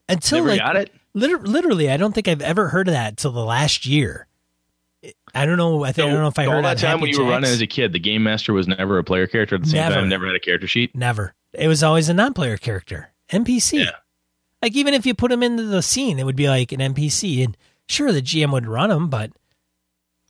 [0.09, 0.91] until Never like got it.
[1.13, 1.89] liter- literally.
[1.89, 4.27] I don't think I've ever heard of that till the last year.
[5.33, 5.85] I don't know.
[5.85, 7.29] I think I don't know if I all heard that time Happy when you were
[7.29, 9.77] running as a kid, the game master was never a player character at the same
[9.77, 9.95] Never.
[9.95, 10.09] time.
[10.09, 10.93] Never had a character sheet.
[10.93, 11.33] Never.
[11.53, 13.85] It was always a non-player character, NPC.
[13.85, 13.91] Yeah.
[14.61, 17.45] Like even if you put him into the scene, it would be like an NPC,
[17.45, 17.55] and
[17.87, 19.31] sure the GM would run him, but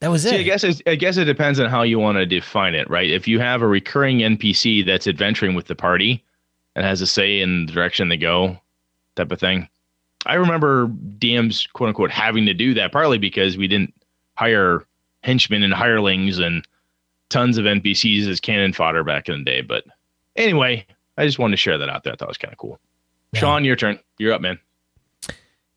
[0.01, 0.39] that was See, it.
[0.41, 3.09] I guess it's, I guess it depends on how you want to define it, right?
[3.09, 6.23] If you have a recurring NPC that's adventuring with the party
[6.75, 8.57] and has a say in the direction they go,
[9.19, 9.67] type of thing.
[10.25, 13.93] I remember DMs quote unquote having to do that partly because we didn't
[14.35, 14.85] hire
[15.23, 16.65] henchmen and hirelings and
[17.29, 19.61] tons of NPCs as cannon fodder back in the day.
[19.61, 19.83] But
[20.35, 20.85] anyway,
[21.17, 22.13] I just wanted to share that out there.
[22.13, 22.79] I thought it was kind of cool.
[23.33, 23.39] Yeah.
[23.41, 23.99] Sean, your turn.
[24.17, 24.59] You're up, man.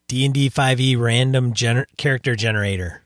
[0.08, 3.02] D and D five E random gener- character generator.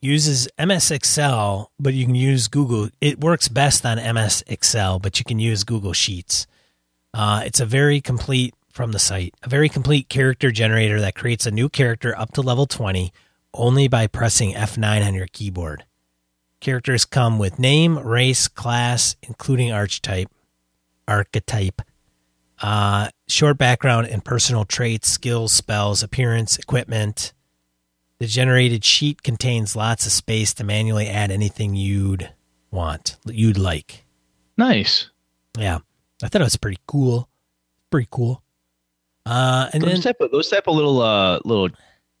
[0.00, 2.88] uses MS Excel, but you can use Google.
[3.00, 6.46] It works best on MS Excel, but you can use Google Sheets.
[7.14, 11.46] Uh, it's a very complete from the site, a very complete character generator that creates
[11.46, 13.12] a new character up to level 20
[13.54, 15.84] only by pressing F9 on your keyboard.
[16.58, 20.28] Characters come with name, race, class, including archetype,
[21.06, 21.82] archetype,
[22.60, 27.32] uh, short background and personal traits, skills, spells, appearance, equipment.
[28.18, 32.32] The generated sheet contains lots of space to manually add anything you'd
[32.72, 34.04] want, you'd like.
[34.56, 35.10] Nice.
[35.56, 35.78] Yeah,
[36.24, 37.28] I thought it was pretty cool.
[37.90, 38.42] Pretty cool.
[39.26, 41.70] Uh, and those then type of those type of little uh little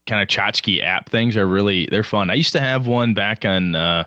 [0.06, 2.30] kind of tchotchke app things are really they're fun.
[2.30, 4.04] I used to have one back on uh,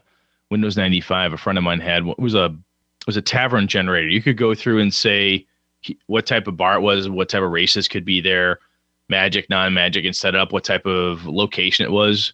[0.49, 1.33] Windows 95.
[1.33, 2.55] A friend of mine had what was a
[3.05, 4.09] was a tavern generator.
[4.09, 5.45] You could go through and say
[6.07, 8.59] what type of bar it was, what type of races could be there,
[9.09, 12.33] magic, non-magic, and set up what type of location it was.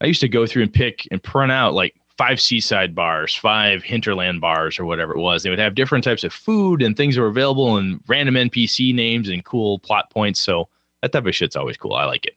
[0.00, 3.82] I used to go through and pick and print out like five seaside bars, five
[3.82, 5.42] hinterland bars, or whatever it was.
[5.42, 8.94] They would have different types of food and things that were available and random NPC
[8.94, 10.40] names and cool plot points.
[10.40, 10.68] So
[11.02, 11.94] that type of shit's always cool.
[11.94, 12.36] I like it.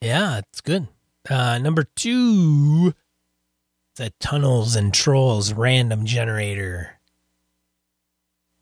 [0.00, 0.88] Yeah, it's good.
[1.28, 2.94] Uh, number two,
[3.96, 6.98] the Tunnels and Trolls random generator.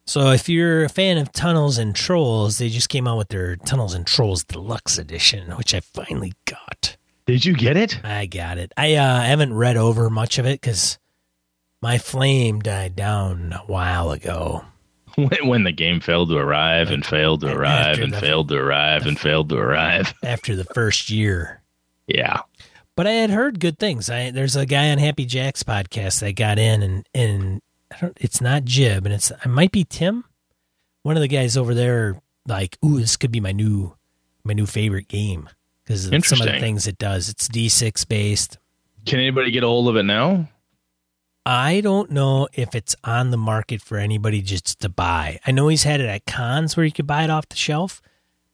[0.07, 3.57] So if you're a fan of Tunnels and Trolls, they just came out with their
[3.57, 6.97] Tunnels and Trolls Deluxe Edition, which I finally got.
[7.27, 8.05] Did you get it?
[8.05, 8.73] I got it.
[8.77, 10.99] I uh, haven't read over much of it because
[11.83, 14.65] my flame died down a while ago.
[15.17, 18.57] When, when the game failed to arrive and failed to arrive and the- failed to
[18.57, 20.13] arrive and failed to arrive.
[20.23, 21.63] After the first year.
[22.07, 22.41] Yeah.
[22.97, 24.11] But I had heard good things.
[24.11, 28.19] I there's a guy on Happy Jack's podcast that got in and and I don't
[28.21, 30.25] it's not Jib and it's it might be Tim.
[31.03, 33.97] One of the guys over there like, "Ooh, this could be my new
[34.45, 35.49] my new favorite game."
[35.87, 37.29] Because some of the things it does.
[37.29, 38.59] It's D6 based.
[39.07, 40.49] Can anybody get a hold of it now?
[41.45, 45.39] I don't know if it's on the market for anybody just to buy.
[45.47, 48.03] I know he's had it at cons where you could buy it off the shelf,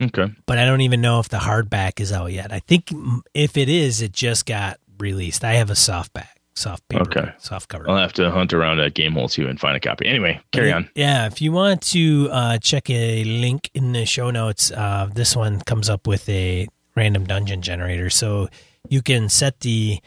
[0.03, 0.27] Okay.
[0.45, 2.53] but I don't even know if the hardback is out yet.
[2.53, 2.91] I think
[3.33, 5.43] if it is, it just got released.
[5.43, 7.33] I have a softback, soft paper, Okay.
[7.39, 7.89] soft cover.
[7.89, 10.07] I'll have to hunt around at Gamehole too and find a copy.
[10.07, 10.91] Anyway, carry on.
[10.95, 15.35] Yeah, if you want to uh, check a link in the show notes, uh, this
[15.35, 18.11] one comes up with a random dungeon generator.
[18.11, 18.49] So
[18.89, 20.01] you can set the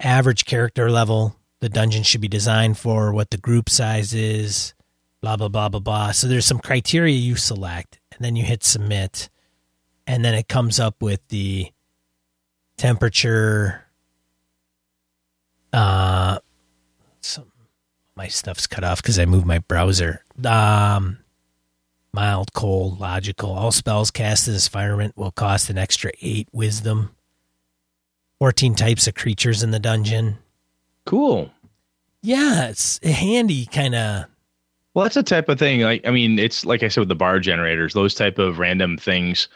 [0.00, 4.74] average character level the dungeon should be designed for, what the group size is,
[5.20, 6.12] blah, blah, blah, blah, blah.
[6.12, 9.28] So there's some criteria you select, and then you hit submit,
[10.06, 11.72] and then it comes up with the
[12.76, 13.84] temperature.
[15.72, 16.38] Uh,
[17.20, 17.50] some
[18.16, 20.24] my stuff's cut off because I moved my browser.
[20.44, 21.18] Um,
[22.18, 23.52] mild, cold, logical.
[23.52, 27.14] All spells cast in this Firement will cost an extra eight wisdom.
[28.40, 30.36] 14 types of creatures in the dungeon.
[31.06, 31.52] Cool.
[32.20, 34.24] Yeah, it's a handy kind of.
[34.94, 35.82] Well, that's the type of thing.
[35.82, 38.98] Like, I mean, it's like I said with the bar generators, those type of random
[38.98, 39.46] things.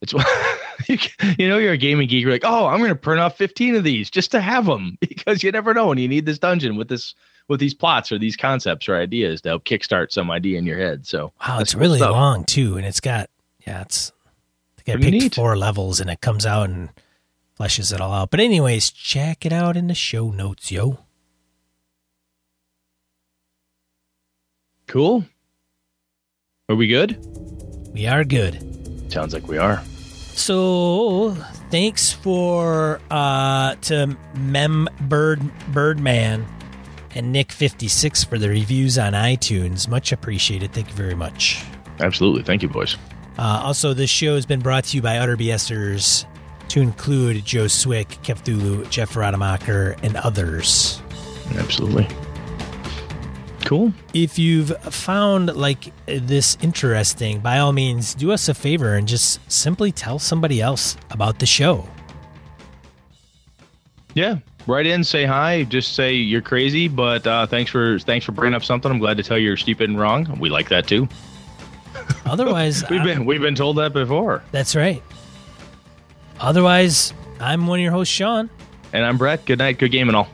[0.00, 0.14] It's
[0.88, 0.96] you,
[1.38, 2.22] you know, you're a gaming geek.
[2.22, 4.96] You're like, oh, I'm going to print off 15 of these just to have them
[5.00, 7.14] because you never know when you need this dungeon with this
[7.48, 10.78] with these plots or these concepts or ideas to help kickstart some idea in your
[10.78, 11.06] head.
[11.06, 12.12] So Wow, it's really stuff.
[12.12, 13.28] long too, and it's got
[13.66, 14.12] yeah, it's
[14.78, 15.34] I think I Pretty picked neat.
[15.36, 16.88] four levels, and it comes out and
[17.58, 18.30] fleshes it all out.
[18.30, 20.98] But anyways, check it out in the show notes, yo.
[24.86, 25.24] Cool.
[26.68, 27.18] Are we good?
[27.92, 29.12] We are good.
[29.12, 29.82] Sounds like we are.
[30.34, 31.30] So
[31.70, 35.40] thanks for uh to Mem Bird
[35.72, 36.44] Birdman
[37.14, 39.88] and Nick fifty six for the reviews on iTunes.
[39.88, 40.72] Much appreciated.
[40.72, 41.62] Thank you very much.
[42.00, 42.42] Absolutely.
[42.42, 42.96] Thank you, boys.
[43.38, 46.24] Uh, also, this show has been brought to you by Utter BSers,
[46.68, 51.00] to include Joe Swick, Kevthulu, Jeff Rademacher, and others.
[51.56, 52.06] Absolutely.
[53.64, 53.92] Cool.
[54.12, 59.40] If you've found like this interesting, by all means, do us a favor and just
[59.50, 61.88] simply tell somebody else about the show.
[64.14, 68.32] Yeah, write in, say hi, just say you're crazy, but uh, thanks for thanks for
[68.32, 68.90] bringing up something.
[68.90, 70.38] I'm glad to tell you you're stupid and wrong.
[70.38, 71.08] We like that too.
[72.24, 74.42] Otherwise, We've been we've been told that before.
[74.52, 75.02] that's right.
[76.40, 78.50] Otherwise, I'm one of your hosts, Sean.
[78.92, 79.44] And I'm Brett.
[79.46, 79.78] Good night.
[79.78, 80.28] Good game and all.